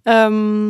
Ähm, 0.05 0.68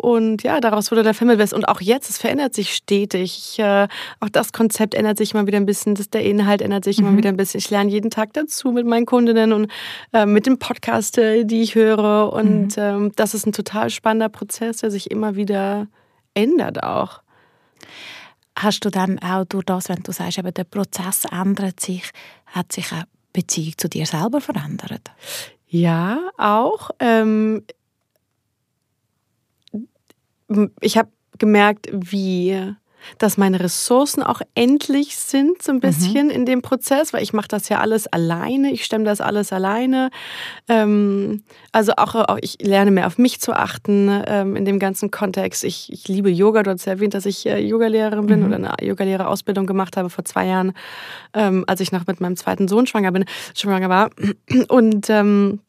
und 0.00 0.44
ja, 0.44 0.60
daraus 0.60 0.92
wurde 0.92 1.02
der 1.02 1.12
Family 1.12 1.42
Und 1.52 1.66
auch 1.66 1.80
jetzt, 1.80 2.08
es 2.08 2.18
verändert 2.18 2.54
sich 2.54 2.72
stetig. 2.72 3.58
Äh, 3.58 3.88
auch 4.20 4.28
das 4.28 4.52
Konzept 4.52 4.94
ändert 4.94 5.18
sich 5.18 5.34
immer 5.34 5.48
wieder 5.48 5.56
ein 5.56 5.66
bisschen. 5.66 5.96
Das, 5.96 6.08
der 6.08 6.22
Inhalt 6.22 6.62
ändert 6.62 6.84
sich 6.84 6.98
mhm. 7.00 7.08
immer 7.08 7.16
wieder 7.16 7.30
ein 7.30 7.36
bisschen. 7.36 7.58
Ich 7.58 7.68
lerne 7.68 7.90
jeden 7.90 8.10
Tag 8.10 8.32
dazu 8.32 8.70
mit 8.70 8.86
meinen 8.86 9.06
Kundinnen 9.06 9.52
und 9.52 9.72
äh, 10.12 10.24
mit 10.24 10.46
dem 10.46 10.60
Podcast, 10.60 11.18
äh, 11.18 11.42
die 11.42 11.62
ich 11.62 11.74
höre. 11.74 12.32
Und 12.32 12.76
mhm. 12.76 12.82
ähm, 12.82 13.12
das 13.16 13.34
ist 13.34 13.44
ein 13.46 13.52
total 13.52 13.90
spannender 13.90 14.28
Prozess, 14.28 14.76
der 14.76 14.92
sich 14.92 15.10
immer 15.10 15.34
wieder 15.34 15.88
ändert 16.32 16.84
auch. 16.84 17.22
Hast 18.56 18.84
du 18.84 18.90
dann 18.90 19.18
auch 19.18 19.46
durch 19.46 19.64
das, 19.64 19.88
wenn 19.88 20.04
du 20.04 20.12
sagst, 20.12 20.38
eben 20.38 20.54
der 20.54 20.62
Prozess 20.62 21.24
ändert 21.24 21.80
sich, 21.80 22.08
hat 22.46 22.70
sich 22.70 22.92
auch 22.92 23.02
die 23.02 23.40
Beziehung 23.40 23.74
zu 23.76 23.88
dir 23.88 24.06
selber 24.06 24.40
verändert? 24.40 25.10
Ja, 25.66 26.20
auch. 26.38 26.90
Ähm, 27.00 27.64
ich 30.80 30.96
habe 30.96 31.10
gemerkt, 31.38 31.88
wie 31.92 32.74
dass 33.16 33.38
meine 33.38 33.60
Ressourcen 33.60 34.22
auch 34.22 34.40
endlich 34.54 35.16
sind, 35.16 35.62
so 35.62 35.72
ein 35.72 35.80
bisschen 35.80 36.26
mhm. 36.26 36.32
in 36.32 36.46
dem 36.46 36.62
Prozess, 36.62 37.12
weil 37.12 37.22
ich 37.22 37.32
mache 37.32 37.48
das 37.48 37.68
ja 37.68 37.78
alles 37.78 38.06
alleine, 38.06 38.70
ich 38.70 38.84
stemme 38.84 39.04
das 39.04 39.20
alles 39.20 39.52
alleine. 39.52 40.10
Ähm, 40.68 41.42
also 41.72 41.92
auch, 41.96 42.14
auch, 42.14 42.38
ich 42.40 42.58
lerne 42.60 42.90
mehr 42.90 43.06
auf 43.06 43.18
mich 43.18 43.40
zu 43.40 43.52
achten 43.52 44.22
ähm, 44.26 44.56
in 44.56 44.64
dem 44.64 44.78
ganzen 44.78 45.10
Kontext. 45.10 45.64
Ich, 45.64 45.92
ich 45.92 46.08
liebe 46.08 46.30
Yoga, 46.30 46.62
du 46.62 46.72
hast 46.72 46.84
ja 46.84 46.92
erwähnt, 46.92 47.14
dass 47.14 47.26
ich 47.26 47.46
äh, 47.46 47.58
Yogalehrerin 47.58 48.26
bin 48.26 48.40
mhm. 48.40 48.46
oder 48.46 48.56
eine 48.56 48.86
Yogalehrerausbildung 48.86 49.66
gemacht 49.66 49.96
habe 49.96 50.10
vor 50.10 50.24
zwei 50.24 50.46
Jahren, 50.46 50.72
ähm, 51.34 51.64
als 51.66 51.80
ich 51.80 51.92
noch 51.92 52.06
mit 52.06 52.20
meinem 52.20 52.36
zweiten 52.36 52.68
Sohn 52.68 52.86
schwanger 52.86 53.12
bin, 53.12 53.24
schwanger 53.54 53.88
war. 53.88 54.10
Und 54.68 55.08
ähm, 55.08 55.60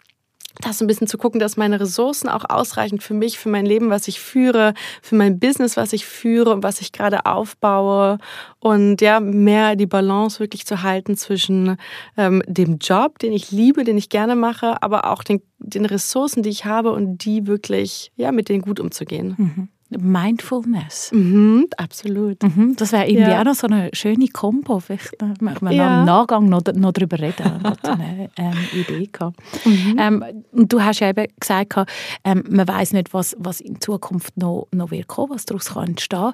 das 0.61 0.81
ein 0.81 0.87
bisschen 0.87 1.07
zu 1.07 1.17
gucken, 1.17 1.39
dass 1.39 1.57
meine 1.57 1.79
Ressourcen 1.79 2.29
auch 2.29 2.45
ausreichen 2.47 2.99
für 2.99 3.13
mich, 3.13 3.39
für 3.39 3.49
mein 3.49 3.65
Leben, 3.65 3.89
was 3.89 4.07
ich 4.07 4.19
führe, 4.19 4.73
für 5.01 5.15
mein 5.15 5.39
Business, 5.39 5.77
was 5.77 5.93
ich 5.93 6.05
führe 6.05 6.51
und 6.51 6.63
was 6.63 6.81
ich 6.81 6.91
gerade 6.91 7.25
aufbaue. 7.25 8.17
Und 8.59 9.01
ja, 9.01 9.19
mehr 9.19 9.75
die 9.75 9.85
Balance 9.85 10.39
wirklich 10.39 10.65
zu 10.65 10.83
halten 10.83 11.15
zwischen 11.15 11.77
ähm, 12.17 12.41
dem 12.47 12.77
Job, 12.79 13.19
den 13.19 13.33
ich 13.33 13.51
liebe, 13.51 13.83
den 13.83 13.97
ich 13.97 14.09
gerne 14.09 14.35
mache, 14.35 14.81
aber 14.81 15.11
auch 15.11 15.23
den, 15.23 15.41
den 15.59 15.85
Ressourcen, 15.85 16.43
die 16.43 16.49
ich 16.49 16.65
habe 16.65 16.91
und 16.91 17.23
die 17.25 17.47
wirklich, 17.47 18.11
ja, 18.15 18.31
mit 18.31 18.49
denen 18.49 18.61
gut 18.61 18.79
umzugehen. 18.79 19.35
Mhm. 19.37 19.69
Mindfulness. 19.89 21.11
Mhm, 21.11 21.67
absolut. 21.77 22.43
Mhm, 22.43 22.75
das 22.75 22.91
wäre 22.91 23.07
irgendwie 23.07 23.31
ja. 23.31 23.41
auch 23.41 23.45
noch 23.45 23.55
so 23.55 23.67
eine 23.67 23.89
schöne 23.93 24.27
Kombo. 24.27 24.79
Vielleicht 24.79 25.13
äh, 25.21 25.33
machen 25.41 25.67
wir 25.67 25.71
ja. 25.71 26.01
im 26.01 26.05
Nachgang 26.05 26.47
noch, 26.47 26.61
noch 26.73 26.91
darüber 26.91 27.19
reden. 27.19 27.59
Ich 27.59 27.63
hatte 27.63 27.93
eine 27.93 28.29
ähm, 28.37 28.53
Idee. 28.73 29.09
Gehabt. 29.11 29.39
Mhm. 29.65 29.95
Ähm, 29.97 30.23
du 30.53 30.81
hast 30.81 30.99
ja 30.99 31.09
eben 31.09 31.25
gesagt, 31.39 31.75
ähm, 32.23 32.43
man 32.49 32.67
weiß 32.67 32.93
nicht, 32.93 33.13
was, 33.13 33.35
was 33.39 33.61
in 33.61 33.81
Zukunft 33.81 34.37
noch, 34.37 34.67
noch 34.71 34.91
wird 34.91 35.07
kommen, 35.07 35.31
was 35.31 35.45
daraus 35.45 35.73
kann 35.73 35.89
entstehen 35.89 36.33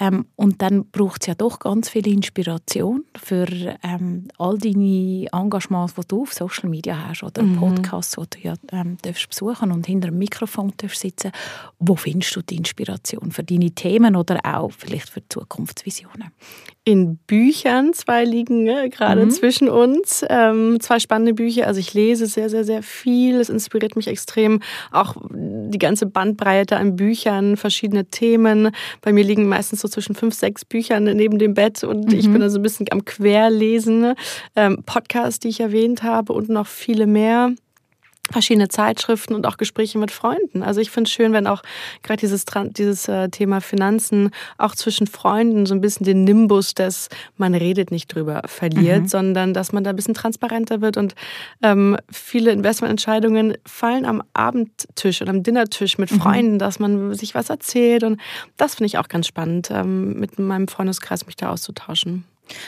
ähm, 0.00 0.26
Und 0.34 0.62
dann 0.62 0.86
braucht 0.86 1.22
es 1.22 1.26
ja 1.28 1.34
doch 1.34 1.58
ganz 1.58 1.88
viel 1.88 2.06
Inspiration 2.08 3.04
für 3.16 3.46
ähm, 3.82 4.28
all 4.38 4.58
deine 4.58 5.26
Engagements, 5.32 5.94
die 5.94 6.02
du 6.08 6.22
auf 6.22 6.32
Social 6.32 6.68
Media 6.68 7.08
hast 7.08 7.22
oder 7.22 7.42
mhm. 7.42 7.56
Podcasts, 7.56 8.16
die 8.16 8.40
du 8.42 8.48
ja 8.48 8.54
ähm, 8.72 8.96
darfst 9.02 9.28
besuchen 9.28 9.70
und 9.70 9.86
hinter 9.86 10.08
dem 10.08 10.18
Mikrofon 10.18 10.72
darfst 10.76 11.00
sitzen. 11.00 11.30
Wo 11.78 11.94
findest 11.94 12.34
du 12.34 12.42
die 12.42 12.56
Inspiration? 12.56 12.95
Inspiration 12.96 13.30
für 13.30 13.42
deine 13.42 13.70
Themen 13.70 14.16
oder 14.16 14.40
auch 14.44 14.70
vielleicht 14.76 15.10
für 15.10 15.22
Zukunftsvisionen? 15.28 16.30
In 16.84 17.16
Büchern, 17.26 17.92
zwei 17.94 18.24
liegen 18.24 18.68
äh, 18.68 18.88
gerade 18.88 19.24
mhm. 19.24 19.30
zwischen 19.30 19.68
uns, 19.68 20.24
ähm, 20.28 20.78
zwei 20.80 21.00
spannende 21.00 21.34
Bücher. 21.34 21.66
Also 21.66 21.80
ich 21.80 21.94
lese 21.94 22.26
sehr, 22.26 22.48
sehr, 22.48 22.64
sehr 22.64 22.82
viel. 22.82 23.40
Es 23.40 23.48
inspiriert 23.48 23.96
mich 23.96 24.06
extrem. 24.06 24.60
Auch 24.92 25.16
die 25.30 25.78
ganze 25.78 26.06
Bandbreite 26.06 26.76
an 26.76 26.94
Büchern, 26.94 27.56
verschiedene 27.56 28.06
Themen. 28.06 28.70
Bei 29.02 29.12
mir 29.12 29.24
liegen 29.24 29.48
meistens 29.48 29.80
so 29.80 29.88
zwischen 29.88 30.14
fünf, 30.14 30.34
sechs 30.34 30.64
Büchern 30.64 31.04
neben 31.04 31.38
dem 31.38 31.54
Bett 31.54 31.82
und 31.82 32.12
mhm. 32.12 32.18
ich 32.18 32.30
bin 32.30 32.40
da 32.40 32.48
so 32.48 32.58
ein 32.58 32.62
bisschen 32.62 32.86
am 32.90 33.04
Querlesen. 33.04 34.14
Ähm, 34.54 34.82
Podcasts, 34.86 35.40
die 35.40 35.48
ich 35.48 35.60
erwähnt 35.60 36.02
habe 36.02 36.32
und 36.32 36.48
noch 36.48 36.68
viele 36.68 37.06
mehr 37.06 37.52
verschiedene 38.30 38.68
Zeitschriften 38.68 39.34
und 39.34 39.46
auch 39.46 39.56
Gespräche 39.56 39.98
mit 39.98 40.10
Freunden. 40.10 40.62
Also 40.62 40.80
ich 40.80 40.90
finde 40.90 41.08
es 41.08 41.12
schön, 41.12 41.32
wenn 41.32 41.46
auch 41.46 41.62
gerade 42.02 42.20
dieses, 42.20 42.44
dieses 42.70 43.08
äh, 43.08 43.28
Thema 43.28 43.60
Finanzen 43.60 44.30
auch 44.58 44.74
zwischen 44.74 45.06
Freunden 45.06 45.66
so 45.66 45.74
ein 45.74 45.80
bisschen 45.80 46.04
den 46.04 46.24
Nimbus 46.24 46.74
des 46.74 47.08
man 47.36 47.54
redet 47.54 47.90
nicht 47.90 48.14
drüber 48.14 48.42
verliert, 48.46 49.02
mhm. 49.02 49.08
sondern 49.08 49.54
dass 49.54 49.72
man 49.72 49.84
da 49.84 49.90
ein 49.90 49.96
bisschen 49.96 50.14
transparenter 50.14 50.80
wird 50.80 50.96
und 50.96 51.14
ähm, 51.62 51.96
viele 52.10 52.50
Investmententscheidungen 52.50 53.56
fallen 53.66 54.04
am 54.04 54.22
Abendtisch 54.32 55.22
oder 55.22 55.30
am 55.30 55.42
Dinnertisch 55.42 55.98
mit 55.98 56.10
mhm. 56.10 56.20
Freunden, 56.20 56.52
mhm. 56.54 56.58
dass 56.58 56.78
man 56.78 57.14
sich 57.14 57.34
was 57.34 57.50
erzählt 57.50 58.02
und 58.02 58.20
das 58.56 58.74
finde 58.74 58.86
ich 58.86 58.98
auch 58.98 59.08
ganz 59.08 59.26
spannend, 59.26 59.70
ähm, 59.70 60.18
mit 60.18 60.38
meinem 60.38 60.68
Freundeskreis 60.68 61.26
mich 61.26 61.36
da 61.36 61.50
auszutauschen. 61.50 62.24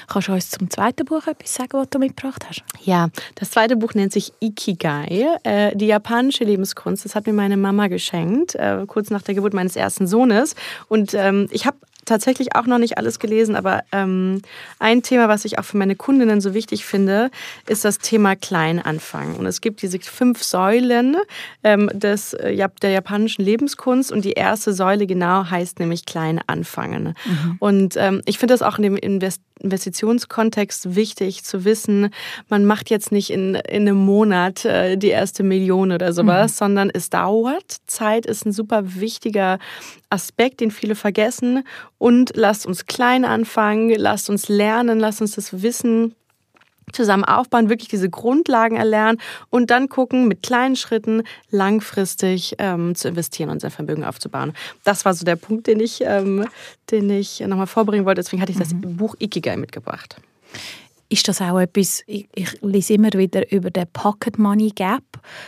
Kannst 0.08 0.28
du 0.28 0.32
uns 0.32 0.50
zum 0.50 0.70
zweiten 0.70 1.04
Buch 1.04 1.26
etwas 1.26 1.54
sagen, 1.54 1.70
was 1.72 1.88
du 1.90 1.98
mitgebracht 1.98 2.44
hast? 2.48 2.62
Ja, 2.84 3.08
das 3.34 3.50
zweite 3.50 3.76
Buch 3.76 3.94
nennt 3.94 4.12
sich 4.12 4.32
Ikigai, 4.40 5.26
äh, 5.44 5.76
die 5.76 5.86
japanische 5.86 6.44
Lebenskunst. 6.44 7.04
Das 7.04 7.14
hat 7.14 7.26
mir 7.26 7.32
meine 7.32 7.56
Mama 7.56 7.88
geschenkt, 7.88 8.54
äh, 8.54 8.84
kurz 8.86 9.10
nach 9.10 9.22
der 9.22 9.34
Geburt 9.34 9.54
meines 9.54 9.76
ersten 9.76 10.06
Sohnes. 10.06 10.54
Und 10.88 11.14
ähm, 11.14 11.48
ich 11.50 11.66
habe 11.66 11.76
tatsächlich 12.08 12.56
auch 12.56 12.66
noch 12.66 12.78
nicht 12.78 12.98
alles 12.98 13.18
gelesen, 13.18 13.54
aber 13.54 13.82
ähm, 13.92 14.42
ein 14.78 15.02
Thema, 15.02 15.28
was 15.28 15.44
ich 15.44 15.58
auch 15.58 15.64
für 15.64 15.76
meine 15.76 15.94
Kundinnen 15.94 16.40
so 16.40 16.54
wichtig 16.54 16.84
finde, 16.84 17.30
ist 17.66 17.84
das 17.84 17.98
Thema 17.98 18.34
Kleinanfang. 18.34 19.36
Und 19.36 19.46
es 19.46 19.60
gibt 19.60 19.82
diese 19.82 19.98
fünf 20.00 20.42
Säulen 20.42 21.16
ähm, 21.62 21.90
des, 21.92 22.32
äh, 22.34 22.68
der 22.82 22.90
japanischen 22.90 23.44
Lebenskunst 23.44 24.10
und 24.10 24.24
die 24.24 24.32
erste 24.32 24.72
Säule 24.72 25.06
genau 25.06 25.44
heißt 25.48 25.78
nämlich 25.78 26.06
klein 26.06 26.40
anfangen. 26.46 27.14
Mhm. 27.24 27.56
Und 27.58 27.96
ähm, 27.96 28.22
ich 28.24 28.38
finde 28.38 28.54
das 28.54 28.62
auch 28.62 28.78
in 28.78 28.84
dem 28.84 28.96
Invest 28.96 29.42
Investitionskontext 29.60 30.94
wichtig 30.94 31.44
zu 31.44 31.64
wissen, 31.64 32.10
man 32.48 32.64
macht 32.64 32.90
jetzt 32.90 33.12
nicht 33.12 33.30
in, 33.30 33.54
in 33.54 33.88
einem 33.88 33.96
Monat 33.96 34.64
äh, 34.64 34.96
die 34.96 35.08
erste 35.08 35.42
Million 35.42 35.92
oder 35.92 36.12
sowas, 36.12 36.52
mhm. 36.52 36.56
sondern 36.56 36.90
es 36.92 37.10
dauert. 37.10 37.76
Zeit 37.86 38.26
ist 38.26 38.46
ein 38.46 38.52
super 38.52 38.94
wichtiger 38.96 39.58
Aspekt, 40.10 40.60
den 40.60 40.70
viele 40.70 40.94
vergessen. 40.94 41.64
Und 41.98 42.32
lasst 42.34 42.66
uns 42.66 42.86
klein 42.86 43.24
anfangen, 43.24 43.90
lasst 43.96 44.30
uns 44.30 44.48
lernen, 44.48 44.98
lasst 44.98 45.20
uns 45.20 45.32
das 45.32 45.62
Wissen 45.62 46.14
zusammen 46.92 47.24
aufbauen, 47.24 47.68
wirklich 47.68 47.88
diese 47.88 48.11
Grundlagen 48.11 48.77
erlernen 48.77 49.18
und 49.51 49.70
dann 49.70 49.88
gucken, 49.88 50.29
mit 50.29 50.42
kleinen 50.42 50.77
Schritten 50.77 51.22
langfristig 51.51 52.55
ähm, 52.59 52.94
zu 52.94 53.09
investieren 53.09 53.51
und 53.51 53.61
sein 53.61 53.70
Vermögen 53.70 54.05
aufzubauen. 54.05 54.53
Das 54.85 55.05
war 55.05 55.14
so 55.14 55.24
der 55.24 55.37
Punkt, 55.37 55.66
den 55.66 55.81
ich, 55.81 56.01
ähm, 56.03 56.46
den 56.90 57.11
ich 57.11 57.40
nochmal 57.40 57.66
vorbringen 57.66 58.05
wollte. 58.05 58.22
Deswegen 58.22 58.42
hatte 58.42 58.53
ich 58.53 58.59
das 58.59 58.72
mhm. 58.72 58.96
Buch 58.96 59.14
Ikigai 59.18 59.57
mitgebracht. 59.57 60.16
Ist 61.11 61.27
das 61.27 61.40
auch 61.40 61.59
etwas, 61.59 62.03
ich, 62.07 62.29
ich 62.35 62.61
lese 62.61 62.94
immer 62.94 63.11
wieder 63.14 63.51
über 63.51 63.70
den 63.70 63.87
Pocket 63.92 64.38
Money 64.38 64.72
Gap, 64.74 65.05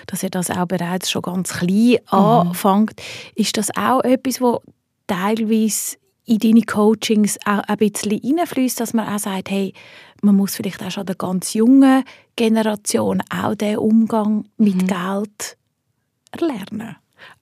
dass 0.06 0.22
er 0.22 0.30
das 0.30 0.50
auch 0.50 0.64
bereits 0.66 1.10
schon 1.10 1.22
ganz 1.22 1.52
klein 1.52 1.98
mhm. 2.10 2.18
anfängt. 2.18 3.00
Ist 3.34 3.58
das 3.58 3.68
auch 3.76 4.02
etwas, 4.02 4.40
wo 4.40 4.62
teilweise 5.06 5.96
in 6.30 6.38
deine 6.38 6.62
Coachings 6.62 7.38
auch 7.44 7.58
ein 7.66 7.76
bisschen 7.76 8.20
reinfließt, 8.22 8.78
dass 8.78 8.94
man 8.94 9.08
auch 9.08 9.18
sagt, 9.18 9.50
hey, 9.50 9.74
man 10.22 10.36
muss 10.36 10.54
vielleicht 10.54 10.80
auch 10.80 10.90
schon 10.90 11.06
der 11.06 11.16
ganz 11.16 11.54
jungen 11.54 12.04
Generation 12.36 13.20
auch 13.30 13.56
den 13.56 13.78
Umgang 13.78 14.44
mit 14.56 14.76
mhm. 14.76 14.86
Geld 14.86 15.56
erlernen. 16.30 16.96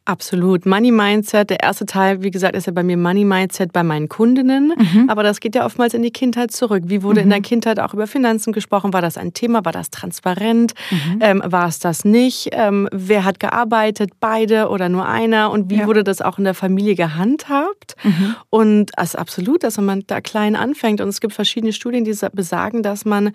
Absolut. 0.09 0.65
Money 0.65 0.91
Mindset, 0.91 1.51
der 1.51 1.61
erste 1.61 1.85
Teil, 1.85 2.23
wie 2.23 2.31
gesagt, 2.31 2.57
ist 2.57 2.67
ja 2.67 2.73
bei 2.73 2.83
mir 2.83 2.97
Money 2.97 3.27
Mindset 3.27 3.75
bei 3.75 3.83
meinen 3.83 4.09
Kundinnen. 4.09 4.73
Mhm. 4.75 5.11
Aber 5.11 5.23
das 5.23 5.39
geht 5.39 5.55
ja 5.55 5.67
oftmals 5.67 5.93
in 5.93 6.03
die 6.03 6.11
Kindheit 6.11 6.51
zurück. 6.51 6.85
Wie 6.87 7.03
wurde 7.03 7.21
mhm. 7.21 7.25
in 7.25 7.31
der 7.31 7.41
Kindheit 7.43 7.79
auch 7.79 7.93
über 7.93 8.07
Finanzen 8.07 8.55
gesprochen? 8.55 8.95
War 8.95 9.03
das 9.03 9.19
ein 9.19 9.35
Thema? 9.35 9.67
War 9.67 9.73
das 9.73 9.91
transparent? 9.91 10.73
Mhm. 10.91 11.19
Ähm, 11.21 11.43
war 11.45 11.69
es 11.69 11.79
das 11.79 12.07
nicht? 12.07 12.49
Ähm, 12.53 12.89
wer 12.91 13.27
hat 13.27 13.39
gearbeitet? 13.39 14.13
Beide 14.19 14.71
oder 14.71 14.89
nur 14.89 15.07
einer? 15.07 15.51
Und 15.51 15.69
wie 15.69 15.81
ja. 15.81 15.87
wurde 15.87 16.05
das 16.05 16.23
auch 16.23 16.39
in 16.39 16.45
der 16.45 16.55
Familie 16.55 16.95
gehandhabt? 16.95 17.95
Mhm. 18.03 18.35
Und 18.49 18.91
es 18.97 19.11
ist 19.11 19.17
absolut, 19.17 19.63
dass 19.63 19.77
man 19.77 20.05
da 20.07 20.23
klein 20.23 20.57
anfängt. 20.57 21.03
Und 21.03 21.11
es 21.11 21.21
gibt 21.21 21.35
verschiedene 21.35 21.75
Studien, 21.75 22.05
die 22.05 22.17
besagen, 22.33 22.83
dass 22.83 23.05
man, 23.05 23.33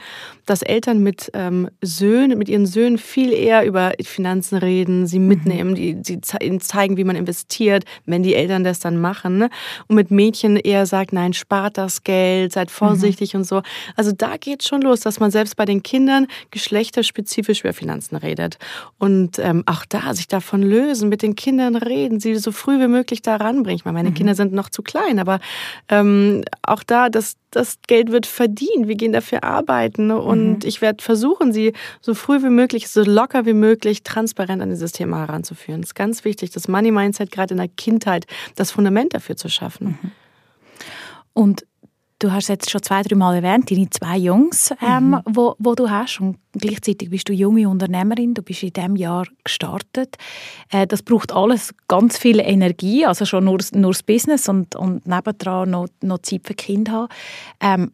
dass 0.48 0.64
Eltern 0.64 1.04
mit 1.04 1.30
ähm, 1.36 1.70
Söhnen, 1.82 2.36
mit 2.40 2.50
ihren 2.50 2.66
Söhnen 2.66 2.98
viel 2.98 3.32
eher 3.32 3.64
über 3.64 3.92
Finanzen 4.02 4.58
reden, 4.58 5.06
sie 5.06 5.20
mhm. 5.20 5.28
mitnehmen, 5.28 5.76
die, 5.76 6.02
die 6.02 6.20
zeigen, 6.64 6.98
wie 6.98 7.04
man 7.04 7.16
investiert, 7.16 7.86
wenn 8.06 8.24
die 8.24 8.36
Eltern 8.36 8.64
das 8.64 8.80
dann 8.80 9.00
machen. 9.00 9.38
Ne? 9.38 9.50
Und 9.88 9.96
mit 9.96 10.12
Mädchen 10.12 10.58
eher 10.58 10.86
sagt, 10.86 11.14
nein, 11.14 11.34
spart 11.34 11.78
das 11.78 12.04
Geld, 12.04 12.54
seid 12.54 12.72
vorsichtig 12.72 13.34
mhm. 13.34 13.42
und 13.42 13.44
so. 13.46 13.62
Also 13.96 14.12
da 14.12 14.38
geht 14.38 14.64
schon 14.64 14.82
los, 14.82 15.02
dass 15.02 15.20
man 15.20 15.32
selbst 15.32 15.56
bei 15.56 15.66
den 15.66 15.84
Kindern 15.84 16.28
geschlechterspezifisch 16.52 17.62
über 17.62 17.74
Finanzen 17.74 18.16
redet. 18.16 18.58
Und 18.98 19.40
ähm, 19.40 19.64
auch 19.66 19.86
da 19.86 20.14
sich 20.14 20.28
davon 20.28 20.64
lösen, 20.64 21.10
mit 21.10 21.22
den 21.22 21.36
Kindern 21.36 21.76
reden, 21.76 22.20
sie 22.20 22.36
so 22.36 22.52
früh 22.52 22.80
wie 22.80 22.88
möglich 22.88 23.22
da 23.22 23.36
ranbringen. 23.36 23.78
Ich 23.78 23.86
meine, 23.86 23.98
meine 23.98 24.10
mhm. 24.10 24.16
Kinder 24.16 24.36
sind 24.36 24.54
noch 24.54 24.70
zu 24.70 24.82
klein, 24.82 25.20
aber 25.20 25.40
ähm, 25.90 26.44
auch 26.62 26.84
da, 26.84 27.10
das, 27.10 27.38
das 27.56 27.78
Geld 27.88 28.12
wird 28.12 28.26
verdient. 28.26 28.88
Wir 28.88 28.96
gehen 28.96 29.14
dafür 29.14 29.44
arbeiten 29.44 30.08
ne? 30.08 30.20
und 30.20 30.50
mhm. 30.50 30.60
ich 30.64 30.82
werde 30.82 31.04
versuchen, 31.04 31.54
sie 31.54 31.74
so 32.02 32.14
früh 32.14 32.42
wie 32.44 32.50
möglich, 32.50 32.88
so 32.88 33.04
locker 33.04 33.46
wie 33.46 33.54
möglich, 33.54 34.04
transparent 34.04 34.62
an 34.62 34.70
dieses 34.70 34.92
Thema 34.92 35.20
heranzuführen. 35.20 35.82
Es 35.82 35.90
ist 35.90 35.96
ganz 35.96 36.26
wichtig, 36.26 36.52
das 36.52 36.68
Money 36.68 36.92
Mindset 36.92 37.32
gerade 37.32 37.54
in 37.54 37.58
der 37.58 37.68
Kindheit, 37.68 38.26
das 38.56 38.72
Fundament 38.72 39.14
dafür 39.14 39.36
zu 39.36 39.50
schaffen. 39.50 40.00
Mhm. 40.02 40.12
Und 41.34 41.66
Du 42.24 42.32
hast 42.32 42.48
jetzt 42.48 42.70
schon 42.70 42.82
zwei, 42.82 43.02
drei 43.02 43.18
Mal 43.18 43.36
erwähnt, 43.36 43.70
deine 43.70 43.90
zwei 43.90 44.18
Jungs, 44.18 44.74
ähm, 44.82 45.10
mhm. 45.10 45.22
wo, 45.26 45.56
wo 45.60 45.76
du 45.76 45.90
hast. 45.90 46.22
Und 46.22 46.38
gleichzeitig 46.54 47.10
bist 47.10 47.28
du 47.28 47.34
junge 47.34 47.68
Unternehmerin. 47.68 48.34
Du 48.34 48.42
bist 48.42 48.64
in 48.64 48.72
diesem 48.72 48.96
Jahr 48.96 49.28
gestartet. 49.44 50.16
Äh, 50.72 50.88
das 50.88 51.04
braucht 51.04 51.34
alles 51.34 51.76
ganz 51.90 52.18
viel 52.18 52.40
Energie, 52.40 53.06
also 53.06 53.26
schon 53.26 53.44
nur, 53.44 53.58
nur 53.74 53.92
das 53.92 54.04
Business 54.04 54.48
und, 54.48 54.74
und 54.78 55.06
nebendran 55.06 55.72
noch, 55.72 55.88
noch 56.02 56.20
Zeit 56.20 56.44
für 56.46 56.54
Kinder 56.54 56.94
haben. 56.94 57.10
Ähm, 57.60 57.92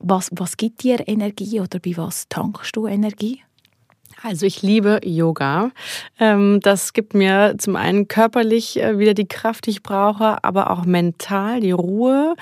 was, 0.00 0.30
was 0.32 0.56
gibt 0.56 0.82
dir 0.82 1.06
Energie 1.06 1.60
oder 1.60 1.78
bei 1.78 1.96
was 1.96 2.28
tankst 2.28 2.74
du 2.74 2.88
Energie? 2.88 3.40
Also 4.22 4.44
ich 4.44 4.60
liebe 4.60 5.00
Yoga. 5.02 5.70
Ähm, 6.18 6.60
das 6.62 6.92
gibt 6.92 7.14
mir 7.14 7.54
zum 7.58 7.76
einen 7.76 8.06
körperlich 8.06 8.78
äh, 8.78 8.98
wieder 8.98 9.14
die 9.14 9.26
Kraft, 9.26 9.66
die 9.66 9.70
ich 9.70 9.82
brauche, 9.82 10.44
aber 10.44 10.70
auch 10.70 10.84
mental 10.84 11.60
die 11.60 11.72
Ruhe. 11.72 12.34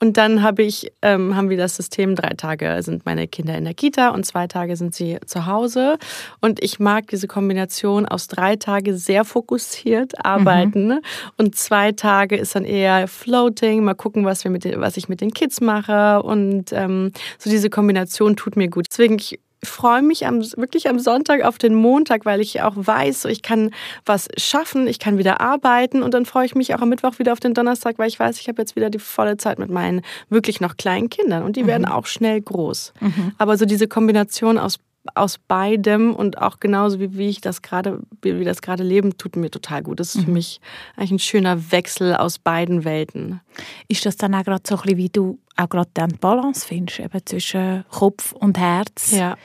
Und 0.00 0.16
dann 0.16 0.42
habe 0.42 0.62
ich, 0.62 0.90
ähm, 1.02 1.36
haben 1.36 1.50
wir 1.50 1.58
das 1.58 1.76
System, 1.76 2.14
drei 2.14 2.30
Tage 2.30 2.82
sind 2.82 3.04
meine 3.04 3.28
Kinder 3.28 3.58
in 3.58 3.64
der 3.64 3.74
Kita 3.74 4.10
und 4.10 4.24
zwei 4.24 4.46
Tage 4.46 4.76
sind 4.76 4.94
sie 4.94 5.18
zu 5.26 5.44
Hause. 5.44 5.98
Und 6.40 6.62
ich 6.62 6.78
mag 6.78 7.08
diese 7.08 7.26
Kombination 7.26 8.06
aus 8.06 8.28
drei 8.28 8.56
Tage 8.56 8.96
sehr 8.96 9.24
fokussiert 9.24 10.24
arbeiten 10.24 10.88
mhm. 10.88 11.00
und 11.36 11.56
zwei 11.56 11.92
Tage 11.92 12.36
ist 12.36 12.54
dann 12.54 12.64
eher 12.64 13.06
Floating, 13.06 13.84
mal 13.84 13.94
gucken, 13.94 14.24
was, 14.24 14.44
wir 14.44 14.50
mit 14.50 14.64
den, 14.64 14.80
was 14.80 14.96
ich 14.96 15.08
mit 15.08 15.20
den 15.20 15.32
Kids 15.32 15.60
mache. 15.60 16.22
Und 16.22 16.72
ähm, 16.72 17.12
so 17.38 17.50
diese 17.50 17.68
Kombination 17.68 18.36
tut 18.36 18.56
mir 18.56 18.68
gut. 18.68 18.86
Deswegen, 18.90 19.16
ich 19.16 19.38
freue 19.62 20.02
mich 20.02 20.26
am, 20.26 20.40
wirklich 20.40 20.88
am 20.88 20.98
Sonntag 20.98 21.42
auf 21.42 21.58
den 21.58 21.74
Montag, 21.74 22.24
weil 22.24 22.40
ich 22.40 22.62
auch 22.62 22.74
weiß, 22.76 23.26
ich 23.26 23.42
kann 23.42 23.70
was 24.04 24.28
schaffen, 24.36 24.86
ich 24.86 24.98
kann 24.98 25.18
wieder 25.18 25.40
arbeiten 25.40 26.02
und 26.02 26.14
dann 26.14 26.26
freue 26.26 26.46
ich 26.46 26.54
mich 26.54 26.74
auch 26.74 26.80
am 26.80 26.88
Mittwoch 26.88 27.18
wieder 27.18 27.32
auf 27.32 27.40
den 27.40 27.54
Donnerstag, 27.54 27.98
weil 27.98 28.08
ich 28.08 28.18
weiß, 28.18 28.40
ich 28.40 28.48
habe 28.48 28.62
jetzt 28.62 28.76
wieder 28.76 28.90
die 28.90 28.98
volle 28.98 29.36
Zeit 29.36 29.58
mit 29.58 29.70
meinen 29.70 30.02
wirklich 30.28 30.60
noch 30.60 30.76
kleinen 30.76 31.10
Kindern 31.10 31.42
und 31.42 31.56
die 31.56 31.64
mhm. 31.64 31.68
werden 31.68 31.84
auch 31.86 32.06
schnell 32.06 32.40
groß. 32.40 32.92
Mhm. 33.00 33.32
Aber 33.38 33.56
so 33.56 33.64
diese 33.64 33.88
Kombination 33.88 34.58
aus 34.58 34.78
aus 35.14 35.38
beidem 35.38 36.14
und 36.14 36.38
auch 36.38 36.60
genauso 36.60 37.00
wie, 37.00 37.16
wie 37.16 37.28
ich 37.28 37.40
das 37.40 37.62
gerade, 37.62 38.00
wie, 38.22 38.38
wie 38.38 38.44
das 38.44 38.62
gerade 38.62 38.82
leben, 38.82 39.16
tut 39.16 39.36
mir 39.36 39.50
total 39.50 39.82
gut. 39.82 40.00
Das 40.00 40.14
ist 40.14 40.22
für 40.22 40.28
mhm. 40.28 40.34
mich 40.34 40.60
eigentlich 40.96 41.12
ein 41.12 41.18
schöner 41.18 41.72
Wechsel 41.72 42.14
aus 42.14 42.38
beiden 42.38 42.84
Welten. 42.84 43.40
Ist 43.88 44.06
das 44.06 44.16
dann 44.16 44.34
auch 44.34 44.44
gerade 44.44 44.62
so 44.66 44.76
ein 44.76 44.82
bisschen, 44.82 44.98
wie 44.98 45.08
du 45.08 45.38
auch 45.58 45.68
gerade 45.68 45.90
dann 45.94 46.10
die 46.10 46.16
Balance 46.16 46.66
findest, 46.66 47.00
eben 47.00 47.26
zwischen 47.26 47.84
Kopf 47.90 48.32
und 48.32 48.58
Herz? 48.58 49.12
Ja 49.12 49.36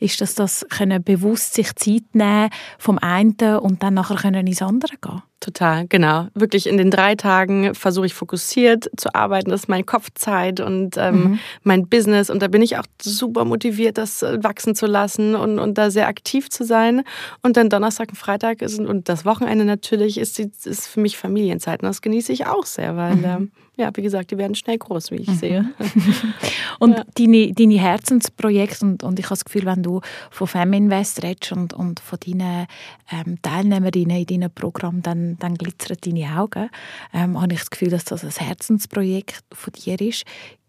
ist 0.00 0.20
das 0.20 0.34
das 0.34 0.66
können 0.70 1.02
bewusst 1.02 1.54
sich 1.54 1.74
Zeit 1.76 2.14
nehmen 2.14 2.48
vom 2.78 2.98
einen 2.98 3.36
und 3.60 3.82
dann 3.82 3.94
nachher 3.94 4.16
können 4.16 4.46
ins 4.46 4.62
andere 4.62 4.96
gehen. 5.00 5.22
Total, 5.40 5.86
genau. 5.88 6.28
Wirklich 6.34 6.66
in 6.66 6.76
den 6.76 6.90
drei 6.90 7.14
Tagen 7.14 7.74
versuche 7.74 8.06
ich 8.06 8.14
fokussiert 8.14 8.90
zu 8.96 9.14
arbeiten. 9.14 9.50
Das 9.50 9.62
ist 9.62 9.68
meine 9.68 9.84
Kopfzeit 9.84 10.60
und 10.60 10.96
ähm, 10.98 11.14
mhm. 11.14 11.38
mein 11.62 11.88
Business. 11.88 12.28
Und 12.28 12.42
da 12.42 12.48
bin 12.48 12.60
ich 12.60 12.76
auch 12.76 12.84
super 13.00 13.46
motiviert, 13.46 13.96
das 13.96 14.22
äh, 14.22 14.42
wachsen 14.42 14.74
zu 14.74 14.86
lassen 14.86 15.34
und, 15.34 15.58
und 15.58 15.78
da 15.78 15.90
sehr 15.90 16.08
aktiv 16.08 16.50
zu 16.50 16.64
sein. 16.64 17.04
Und 17.42 17.56
dann 17.56 17.70
Donnerstag 17.70 18.10
und 18.10 18.16
Freitag 18.16 18.60
ist, 18.60 18.78
und 18.78 19.08
das 19.08 19.24
Wochenende 19.24 19.64
natürlich 19.64 20.18
ist, 20.18 20.38
ist 20.38 20.88
für 20.88 21.00
mich 21.00 21.16
Familienzeit. 21.16 21.82
Und 21.82 21.88
das 21.88 22.02
genieße 22.02 22.32
ich 22.32 22.46
auch 22.46 22.66
sehr, 22.66 22.96
weil 22.96 23.16
mhm. 23.16 23.24
ähm, 23.24 23.52
ja, 23.76 23.90
wie 23.94 24.02
gesagt, 24.02 24.30
die 24.30 24.38
werden 24.38 24.54
schnell 24.54 24.78
groß, 24.78 25.10
wie 25.10 25.16
ich 25.16 25.28
mhm. 25.28 25.34
sehe. 25.34 25.74
und 26.78 26.92
ja. 26.92 27.04
deine, 27.14 27.52
deine 27.52 27.78
Herzensprojekte, 27.78 28.84
und, 28.84 29.02
und 29.02 29.18
ich 29.18 29.26
habe 29.26 29.34
das 29.34 29.44
Gefühl, 29.44 29.64
wenn 29.66 29.82
du 29.82 30.00
von 30.30 30.46
Feminvest 30.46 31.22
redest 31.22 31.52
und, 31.52 31.72
und 31.72 32.00
von 32.00 32.18
deinen 32.24 32.66
ähm, 33.10 33.40
Teilnehmerinnen 33.42 34.18
in 34.18 34.26
deinem 34.26 34.50
Programm, 34.50 35.02
dann, 35.02 35.38
dann 35.38 35.54
glitzern 35.54 35.96
deine 36.04 36.38
Augen. 36.38 36.68
Ähm, 37.14 37.40
habe 37.40 37.54
ich 37.54 37.60
das 37.60 37.70
Gefühl, 37.70 37.90
dass 37.90 38.04
das 38.04 38.24
ein 38.24 38.46
Herzensprojekt 38.46 39.44
von 39.52 39.72
dir 39.72 40.00
ist. 40.00 40.24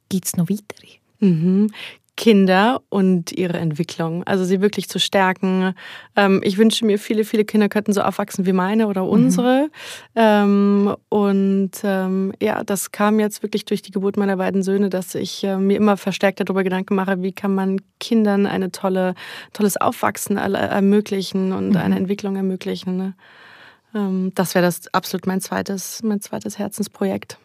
Gibt 0.09 0.25
es 0.25 0.37
noch 0.37 0.49
weitere? 0.49 0.99
Mhm. 1.19 1.69
Kinder 2.21 2.83
und 2.89 3.31
ihre 3.31 3.57
Entwicklung. 3.57 4.23
Also 4.25 4.43
sie 4.43 4.61
wirklich 4.61 4.87
zu 4.87 4.99
stärken. 4.99 5.73
Ähm, 6.15 6.41
ich 6.43 6.59
wünsche 6.59 6.85
mir, 6.85 6.99
viele, 6.99 7.23
viele 7.23 7.45
Kinder 7.45 7.67
könnten 7.67 7.93
so 7.93 8.01
aufwachsen 8.01 8.45
wie 8.45 8.53
meine 8.53 8.85
oder 8.85 9.01
mhm. 9.01 9.09
unsere. 9.09 9.69
Mhm. 10.13 10.95
und 11.09 11.71
ähm, 11.83 12.33
ja, 12.39 12.63
das 12.63 12.91
kam 12.91 13.19
jetzt 13.19 13.41
wirklich 13.41 13.65
durch 13.65 13.81
die 13.81 13.89
Geburt 13.89 14.17
meiner 14.17 14.37
beiden 14.37 14.61
Söhne, 14.61 14.91
dass 14.91 15.15
ich 15.15 15.43
äh, 15.43 15.57
mir 15.57 15.77
immer 15.77 15.97
verstärkt 15.97 16.39
darüber 16.39 16.63
Gedanken 16.63 16.93
mache, 16.93 17.23
wie 17.23 17.31
kann 17.31 17.55
man 17.55 17.81
Kindern 17.99 18.45
ein 18.45 18.71
tolle, 18.71 19.15
tolles 19.53 19.77
Aufwachsen 19.77 20.37
ermöglichen 20.37 21.53
und 21.53 21.69
mhm. 21.69 21.77
eine 21.77 21.95
Entwicklung 21.97 22.35
ermöglichen. 22.35 22.97
Ne? 22.97 23.13
das 24.35 24.55
wäre 24.55 24.63
das 24.63 24.93
absolut 24.93 25.25
mein 25.25 25.41
zweites, 25.41 26.03
mein 26.03 26.21
zweites 26.21 26.59
Herzensprojekt. 26.59 27.39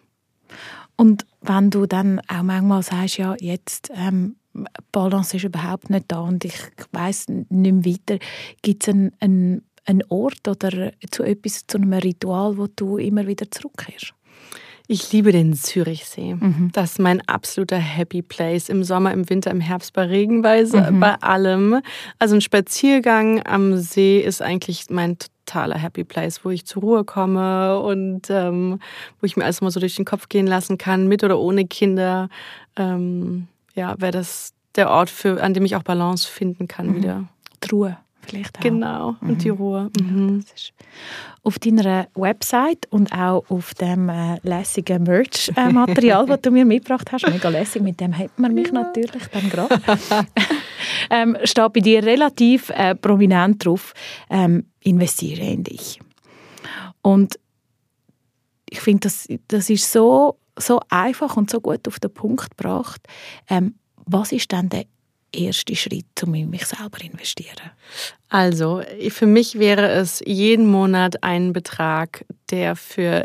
Und 0.96 1.26
wenn 1.40 1.70
du 1.70 1.86
dann 1.86 2.20
auch 2.28 2.42
manchmal 2.42 2.82
sagst, 2.82 3.18
ja, 3.18 3.34
jetzt 3.40 3.90
ähm, 3.94 4.36
Balance 4.92 5.36
ist 5.36 5.44
überhaupt 5.44 5.90
nicht 5.90 6.06
da 6.08 6.20
und 6.20 6.44
ich 6.44 6.58
weiß 6.92 7.28
nicht 7.28 7.50
mehr 7.50 7.84
weiter. 7.84 8.18
Gibt 8.62 8.82
es 8.82 8.88
einen, 8.88 9.12
einen, 9.20 9.62
einen 9.84 10.02
Ort 10.08 10.46
oder 10.48 10.92
zu 11.10 11.22
etwas, 11.22 11.66
zu 11.66 11.78
einem 11.78 11.92
Ritual, 11.92 12.56
wo 12.56 12.66
du 12.66 12.98
immer 12.98 13.26
wieder 13.26 13.50
zurückkehrst? 13.50 14.14
Ich 14.88 15.12
liebe 15.12 15.32
den 15.32 15.52
Zürichsee. 15.54 16.34
Mhm. 16.34 16.70
Das 16.72 16.92
ist 16.92 16.98
mein 17.00 17.20
absoluter 17.26 17.78
Happy 17.78 18.22
Place. 18.22 18.68
Im 18.68 18.84
Sommer, 18.84 19.12
im 19.12 19.28
Winter, 19.28 19.50
im 19.50 19.60
Herbst, 19.60 19.92
bei 19.92 20.04
Regenweise, 20.04 20.92
mhm. 20.92 21.00
bei 21.00 21.14
allem. 21.16 21.80
Also 22.20 22.36
ein 22.36 22.40
Spaziergang 22.40 23.44
am 23.44 23.76
See 23.78 24.20
ist 24.20 24.42
eigentlich 24.42 24.84
mein 24.88 25.18
totaler 25.18 25.76
Happy 25.76 26.04
Place, 26.04 26.44
wo 26.44 26.50
ich 26.50 26.66
zur 26.66 26.82
Ruhe 26.82 27.04
komme 27.04 27.80
und 27.80 28.30
ähm, 28.30 28.78
wo 29.20 29.26
ich 29.26 29.36
mir 29.36 29.44
alles 29.44 29.60
mal 29.60 29.72
so 29.72 29.80
durch 29.80 29.96
den 29.96 30.04
Kopf 30.04 30.28
gehen 30.28 30.46
lassen 30.46 30.78
kann, 30.78 31.08
mit 31.08 31.24
oder 31.24 31.40
ohne 31.40 31.66
Kinder. 31.66 32.28
Ähm, 32.76 33.48
ja, 33.76 33.94
wäre 33.98 34.12
das 34.12 34.52
der 34.74 34.90
Ort, 34.90 35.08
für, 35.08 35.42
an 35.42 35.54
dem 35.54 35.64
ich 35.64 35.76
auch 35.76 35.82
Balance 35.82 36.28
finden 36.28 36.68
kann 36.68 36.88
mhm. 36.88 36.96
wieder. 36.96 37.24
Die 37.62 37.68
Ruhe 37.70 37.96
vielleicht 38.26 38.58
auch. 38.58 38.62
Genau, 38.62 39.16
mhm. 39.20 39.30
und 39.30 39.44
die 39.44 39.48
Ruhe. 39.48 39.90
Mhm. 40.00 40.44
Ja, 40.44 40.72
auf 41.42 41.58
deiner 41.60 42.08
Website 42.14 42.86
und 42.90 43.12
auch 43.12 43.44
auf 43.48 43.72
dem 43.74 44.08
äh, 44.08 44.38
lässigen 44.42 45.04
Merch-Material, 45.04 46.26
das 46.26 46.40
du 46.40 46.50
mir 46.50 46.64
mitgebracht 46.64 47.12
hast, 47.12 47.28
mega 47.28 47.48
lässig, 47.48 47.82
mit 47.82 48.00
dem 48.00 48.16
hat 48.16 48.36
man 48.38 48.52
mich 48.52 48.66
ja. 48.66 48.72
natürlich 48.72 49.26
dann 49.28 49.48
gerade, 49.48 49.80
ähm, 51.10 51.36
steht 51.44 51.72
bei 51.72 51.80
dir 51.80 52.02
relativ 52.02 52.70
äh, 52.70 52.94
prominent 52.96 53.64
drauf, 53.64 53.94
ähm, 54.28 54.66
investiere 54.80 55.46
in 55.46 55.62
dich. 55.62 56.00
Und 57.00 57.38
ich 58.68 58.80
finde, 58.80 59.02
das, 59.02 59.28
das 59.46 59.70
ist 59.70 59.92
so 59.92 60.36
so 60.58 60.80
einfach 60.88 61.36
und 61.36 61.50
so 61.50 61.60
gut 61.60 61.86
auf 61.86 61.98
den 61.98 62.12
Punkt 62.12 62.56
gebracht. 62.56 63.02
Ähm, 63.48 63.74
was 64.04 64.32
ist 64.32 64.52
dann 64.52 64.68
der 64.68 64.86
erste 65.32 65.76
Schritt, 65.76 66.22
um 66.22 66.34
in 66.34 66.50
mich 66.50 66.66
selber 66.66 66.98
zu 66.98 67.06
investieren? 67.06 67.70
Also, 68.28 68.82
für 69.08 69.26
mich 69.26 69.58
wäre 69.60 69.88
es 69.88 70.20
jeden 70.26 70.66
Monat 70.66 71.22
ein 71.22 71.52
Betrag, 71.52 72.24
der 72.50 72.74
für, 72.74 73.24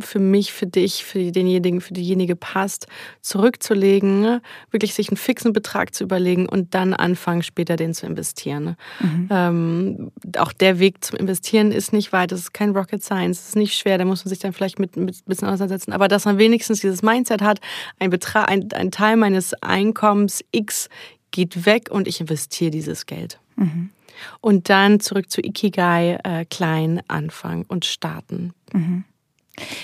für 0.00 0.18
mich, 0.18 0.52
für 0.52 0.66
dich, 0.66 1.04
für 1.04 1.32
denjenigen, 1.32 1.80
für 1.80 1.94
diejenige 1.94 2.36
passt, 2.36 2.88
zurückzulegen, 3.22 4.40
wirklich 4.70 4.92
sich 4.92 5.08
einen 5.08 5.16
fixen 5.16 5.54
Betrag 5.54 5.94
zu 5.94 6.04
überlegen 6.04 6.46
und 6.46 6.74
dann 6.74 6.92
anfangen, 6.92 7.42
später 7.42 7.76
den 7.76 7.94
zu 7.94 8.06
investieren. 8.06 8.76
Mhm. 9.00 9.28
Ähm, 9.30 10.12
auch 10.36 10.52
der 10.52 10.78
Weg 10.78 11.04
zum 11.04 11.18
Investieren 11.18 11.72
ist 11.72 11.94
nicht 11.94 12.12
weit, 12.12 12.30
das 12.30 12.40
ist 12.40 12.54
kein 12.54 12.76
Rocket 12.76 13.02
Science, 13.02 13.40
es 13.40 13.48
ist 13.48 13.56
nicht 13.56 13.78
schwer, 13.78 13.96
da 13.96 14.04
muss 14.04 14.24
man 14.24 14.30
sich 14.30 14.38
dann 14.38 14.52
vielleicht 14.52 14.78
mit, 14.78 14.96
mit 14.96 15.16
ein 15.16 15.24
bisschen 15.26 15.48
auseinandersetzen. 15.48 15.92
Aber 15.92 16.08
dass 16.08 16.26
man 16.26 16.36
wenigstens 16.36 16.80
dieses 16.80 17.02
Mindset 17.02 17.40
hat, 17.40 17.60
ein 17.98 18.10
Betrag, 18.10 18.50
ein, 18.50 18.68
ein 18.72 18.90
Teil 18.90 19.16
meines 19.16 19.54
Einkommens 19.62 20.44
X 20.52 20.90
geht 21.30 21.64
weg 21.64 21.90
und 21.90 22.08
ich 22.08 22.20
investiere 22.20 22.70
dieses 22.70 23.06
Geld. 23.06 23.38
Mhm. 23.56 23.90
Und 24.40 24.68
dann 24.68 25.00
zurück 25.00 25.30
zu 25.30 25.40
Ikigai, 25.40 26.18
äh, 26.24 26.44
klein 26.44 27.02
anfangen 27.08 27.64
und 27.68 27.84
starten. 27.84 28.52
Mhm. 28.72 29.04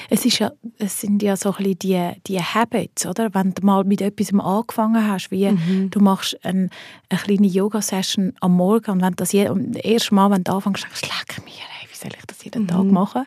Es, 0.09 0.25
ist 0.25 0.39
ja, 0.39 0.53
es 0.79 1.01
sind 1.01 1.23
ja 1.23 1.37
so 1.37 1.51
ein 1.51 1.57
bisschen 1.57 1.79
die, 1.81 2.11
die 2.27 2.41
Habits, 2.41 3.07
oder? 3.07 3.35
Wenn 3.35 3.55
du 3.55 3.67
mal 3.67 3.85
mit 3.85 4.01
etwas 4.01 4.33
angefangen 4.33 5.09
hast, 5.09 5.31
wie 5.31 5.51
mhm. 5.51 5.91
du 5.91 6.01
machst 6.01 6.39
ein, 6.45 6.71
eine 7.09 7.21
kleine 7.21 7.47
Yoga-Session 7.47 8.35
am 8.41 8.57
Morgen 8.57 8.93
und 8.93 9.03
wenn 9.03 9.15
das 9.17 9.33
je, 9.33 9.47
das 9.47 9.83
erste 9.83 10.15
Mal, 10.15 10.31
wenn 10.31 10.45
du 10.45 10.53
anfängst, 10.53 10.85
denkst 10.85 11.01
du, 11.01 11.07
leck 11.09 11.45
mir, 11.45 11.53
ey, 11.53 11.89
soll 11.93 12.13
ich 12.17 12.27
das 12.27 12.45
jeden 12.45 12.65
mhm. 12.65 12.69
Tag 12.69 12.85
machen? 12.85 13.25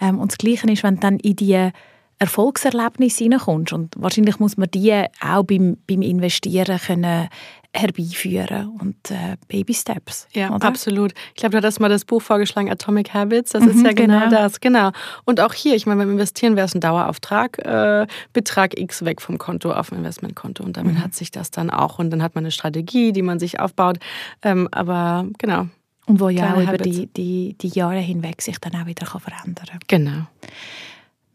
Ähm, 0.00 0.18
und 0.18 0.32
das 0.32 0.38
Gleiche 0.38 0.70
ist, 0.70 0.82
wenn 0.82 0.96
du 0.96 1.00
dann 1.00 1.18
in 1.18 1.36
die 1.36 1.70
Erfolgserlebnisse 2.18 3.24
hineinkommst 3.24 3.74
und 3.74 3.94
wahrscheinlich 3.98 4.38
muss 4.38 4.56
man 4.56 4.70
die 4.70 5.04
auch 5.20 5.42
beim, 5.42 5.76
beim 5.86 6.00
Investieren 6.00 6.78
können 6.78 7.28
herbeiführen 7.76 8.68
und 8.80 9.10
äh, 9.10 9.36
Baby 9.48 9.74
Steps. 9.74 10.26
Ja, 10.32 10.54
oder? 10.54 10.66
absolut. 10.66 11.12
Ich 11.34 11.40
glaube, 11.40 11.60
du 11.60 11.66
hast 11.66 11.78
mal 11.80 11.88
das 11.88 12.04
Buch 12.04 12.22
vorgeschlagen, 12.22 12.70
Atomic 12.70 13.14
Habits. 13.14 13.52
Das 13.52 13.62
mhm, 13.62 13.70
ist 13.70 13.84
ja 13.84 13.92
genau, 13.92 14.20
genau, 14.20 14.30
das. 14.30 14.60
Genau. 14.60 14.90
Und 15.24 15.40
auch 15.40 15.52
hier, 15.52 15.74
ich 15.74 15.86
meine, 15.86 16.00
beim 16.00 16.10
Investieren 16.12 16.56
wäre 16.56 16.66
es 16.66 16.74
ein 16.74 16.80
Dauerauftrag, 16.80 17.58
äh, 17.58 18.06
Betrag 18.32 18.78
X 18.78 19.04
weg 19.04 19.20
vom 19.20 19.38
Konto 19.38 19.72
auf 19.72 19.92
ein 19.92 19.98
Investmentkonto. 19.98 20.64
Und 20.64 20.76
damit 20.76 20.94
mhm. 20.94 21.04
hat 21.04 21.14
sich 21.14 21.30
das 21.30 21.50
dann 21.50 21.70
auch. 21.70 21.98
Und 21.98 22.10
dann 22.10 22.22
hat 22.22 22.34
man 22.34 22.44
eine 22.44 22.50
Strategie, 22.50 23.12
die 23.12 23.22
man 23.22 23.38
sich 23.38 23.60
aufbaut. 23.60 23.98
Ähm, 24.42 24.68
aber 24.72 25.26
genau. 25.38 25.68
Und 26.06 26.20
wo 26.20 26.28
ja 26.28 26.54
auch 26.54 26.62
über 26.62 26.78
die, 26.78 27.08
die, 27.08 27.56
die 27.60 27.68
Jahre 27.68 27.98
hinweg 27.98 28.40
sich 28.40 28.58
dann 28.58 28.80
auch 28.80 28.86
wieder 28.86 29.06
kann 29.06 29.20
verändern 29.20 29.66
kann. 29.66 29.80
Genau. 29.88 30.26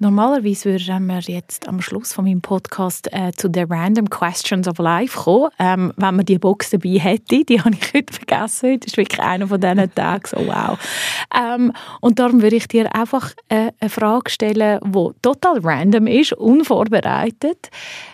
Normalerweise 0.01 0.71
würden 0.71 1.05
wir 1.05 1.19
jetzt 1.19 1.67
am 1.67 1.79
Schluss 1.79 2.11
von 2.11 2.25
meinem 2.25 2.41
Podcast 2.41 3.07
äh, 3.13 3.33
zu 3.33 3.49
den 3.49 3.71
Random 3.71 4.09
Questions 4.09 4.67
of 4.67 4.79
Life 4.79 5.15
kommen, 5.15 5.51
ähm, 5.59 5.93
wenn 5.95 6.15
man 6.15 6.25
die 6.25 6.39
Box 6.39 6.71
dabei 6.71 6.97
hätte. 6.97 7.45
Die 7.45 7.61
habe 7.63 7.75
ich 7.79 7.93
heute 7.93 8.11
vergessen. 8.11 8.79
Das 8.79 8.87
ist 8.87 8.97
wirklich 8.97 9.21
einer 9.21 9.47
von 9.47 9.61
diesen 9.61 9.93
Tagen. 9.93 10.23
So, 10.25 10.37
wow. 10.37 10.79
Ähm, 11.31 11.71
und 11.99 12.17
darum 12.17 12.41
würde 12.41 12.55
ich 12.55 12.67
dir 12.67 12.95
einfach 12.95 13.31
äh, 13.49 13.73
eine 13.79 13.89
Frage 13.91 14.31
stellen, 14.31 14.79
die 14.83 15.09
total 15.21 15.59
random 15.59 16.07
ist, 16.07 16.33
unvorbereitet. 16.33 17.69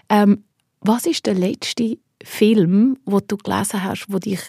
Ähm, 0.09 0.43
was 0.81 1.05
ist 1.05 1.25
der 1.25 1.35
letzte 1.35 1.99
Film, 2.21 2.97
wo 3.05 3.21
du 3.21 3.37
gelesen 3.37 3.81
hast, 3.81 4.07
wo 4.09 4.19
dich 4.19 4.41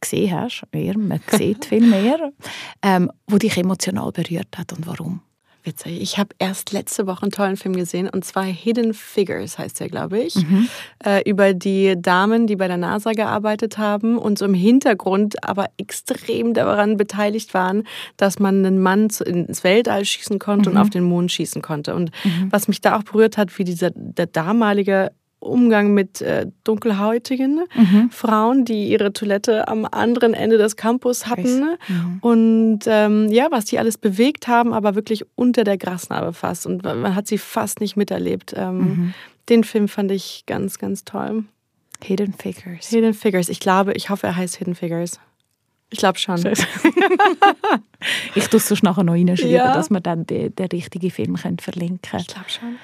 gesehen 0.00 0.32
hast, 0.32 0.62
mehr, 0.72 0.96
man 0.96 1.20
sieht 1.30 1.66
viel 1.66 1.86
mehr, 1.86 2.32
ähm, 2.82 3.12
wo 3.26 3.36
dich 3.36 3.58
emotional 3.58 4.12
berührt 4.12 4.56
hat 4.56 4.72
und 4.72 4.86
warum? 4.86 5.20
Witzig. 5.66 6.00
Ich 6.00 6.16
habe 6.16 6.28
erst 6.38 6.70
letzte 6.70 7.08
Woche 7.08 7.22
einen 7.22 7.32
tollen 7.32 7.56
Film 7.56 7.74
gesehen 7.74 8.08
und 8.08 8.24
zwar 8.24 8.44
Hidden 8.44 8.94
Figures 8.94 9.58
heißt 9.58 9.80
der, 9.80 9.88
glaube 9.88 10.20
ich, 10.20 10.36
mhm. 10.36 10.68
äh, 11.04 11.28
über 11.28 11.54
die 11.54 12.00
Damen, 12.00 12.46
die 12.46 12.54
bei 12.54 12.68
der 12.68 12.76
NASA 12.76 13.10
gearbeitet 13.10 13.76
haben 13.76 14.16
und 14.16 14.38
so 14.38 14.44
im 14.44 14.54
Hintergrund 14.54 15.42
aber 15.42 15.66
extrem 15.76 16.54
daran 16.54 16.96
beteiligt 16.96 17.52
waren, 17.52 17.82
dass 18.16 18.38
man 18.38 18.64
einen 18.64 18.80
Mann 18.80 19.08
ins 19.24 19.64
Weltall 19.64 20.04
schießen 20.04 20.38
konnte 20.38 20.70
mhm. 20.70 20.76
und 20.76 20.82
auf 20.82 20.90
den 20.90 21.02
Mond 21.02 21.32
schießen 21.32 21.62
konnte. 21.62 21.96
Und 21.96 22.12
mhm. 22.22 22.46
was 22.52 22.68
mich 22.68 22.80
da 22.80 22.96
auch 22.96 23.02
berührt 23.02 23.36
hat, 23.36 23.58
wie 23.58 23.64
dieser 23.64 23.90
der 23.90 24.26
damalige 24.26 25.10
Umgang 25.38 25.92
mit 25.94 26.20
äh, 26.22 26.46
dunkelhäutigen 26.64 27.60
mhm. 27.74 28.10
Frauen, 28.10 28.64
die 28.64 28.88
ihre 28.88 29.12
Toilette 29.12 29.68
am 29.68 29.84
anderen 29.84 30.34
Ende 30.34 30.58
des 30.58 30.76
Campus 30.76 31.26
hatten. 31.26 31.76
Mhm. 31.88 32.18
Und 32.20 32.80
ähm, 32.86 33.28
ja, 33.30 33.48
was 33.50 33.66
die 33.66 33.78
alles 33.78 33.98
bewegt 33.98 34.48
haben, 34.48 34.72
aber 34.72 34.94
wirklich 34.94 35.24
unter 35.34 35.64
der 35.64 35.78
Grasnarbe 35.78 36.32
fast. 36.32 36.66
Und 36.66 36.82
man 36.84 37.14
hat 37.14 37.26
sie 37.26 37.38
fast 37.38 37.80
nicht 37.80 37.96
miterlebt. 37.96 38.54
Ähm, 38.56 38.78
mhm. 38.78 39.14
Den 39.48 39.64
Film 39.64 39.88
fand 39.88 40.10
ich 40.10 40.44
ganz, 40.46 40.78
ganz 40.78 41.04
toll. 41.04 41.44
Hidden 42.02 42.32
Figures. 42.32 42.88
Hidden 42.88 43.14
Figures. 43.14 43.48
Ich 43.48 43.60
glaube, 43.60 43.92
ich 43.92 44.10
hoffe, 44.10 44.26
er 44.26 44.36
heißt 44.36 44.56
Hidden 44.56 44.74
Figures. 44.74 45.20
Ich 45.90 45.98
glaube 45.98 46.18
schon. 46.18 46.36
ich 48.34 48.48
tue 48.48 48.58
es 48.58 48.82
nachher 48.82 49.04
noch 49.04 49.12
reinschreiben, 49.12 49.50
ja. 49.50 49.72
dass 49.72 49.88
wir 49.88 50.00
dann 50.00 50.26
den, 50.26 50.54
den 50.54 50.66
richtigen 50.66 51.10
Film 51.10 51.36
verlinken 51.36 52.00
können. 52.02 52.22
Ich 52.22 52.26
glaube 52.26 52.48
schon. 52.48 52.76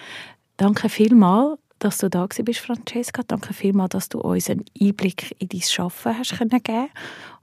Danke 0.56 0.88
vielmals 0.88 1.58
dass 1.84 1.98
du 1.98 2.08
da 2.08 2.26
bist, 2.26 2.60
Francesca. 2.60 3.22
Danke 3.26 3.54
vielmals, 3.54 3.90
dass 3.90 4.08
du 4.08 4.20
uns 4.20 4.48
einen 4.48 4.64
Einblick 4.80 5.34
in 5.38 5.48
dein 5.48 5.60
Arbeiten 5.78 6.18
hast 6.18 6.38
können 6.38 6.62
geben 6.62 6.88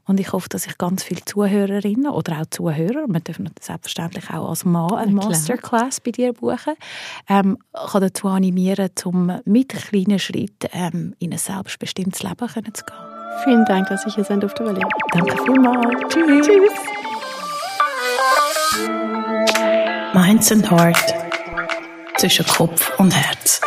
und 0.09 0.19
ich 0.19 0.33
hoffe, 0.33 0.49
dass 0.49 0.65
ich 0.65 0.75
ganz 0.79 1.03
viele 1.03 1.23
Zuhörerinnen 1.23 2.07
oder 2.07 2.41
auch 2.41 2.45
Zuhörer, 2.49 3.05
wir 3.07 3.19
dürfen 3.19 3.47
selbstverständlich 3.61 4.31
auch 4.31 4.49
als 4.49 4.65
Mann 4.65 4.91
eine 4.95 5.11
Masterclass 5.11 6.01
bei 6.01 6.09
dir 6.09 6.33
buchen, 6.33 6.73
ähm, 7.29 7.59
kann 7.73 8.01
dazu 8.01 8.27
animieren, 8.27 8.89
um 9.03 9.31
mit 9.45 9.69
kleinen 9.69 10.17
Schritten 10.17 10.67
ähm, 10.73 11.13
in 11.19 11.31
ein 11.31 11.37
selbstbestimmtes 11.37 12.23
Leben 12.23 12.47
zu 12.47 12.55
gehen. 12.55 12.73
Vielen 13.43 13.65
Dank, 13.65 13.87
dass 13.89 14.03
ich 14.07 14.15
hier 14.15 14.23
sein 14.23 14.39
durfte, 14.39 14.63
Valérie. 14.63 14.89
Danke 15.13 15.43
vielmals. 15.43 16.11
Tschüss. 16.11 16.47
Tschüss. 16.47 16.73
Minds 20.15 20.51
and 20.51 20.71
Heart 20.71 21.28
zwischen 22.19 22.45
Kopf 22.45 22.91
und 22.97 23.15
Herz. 23.15 23.61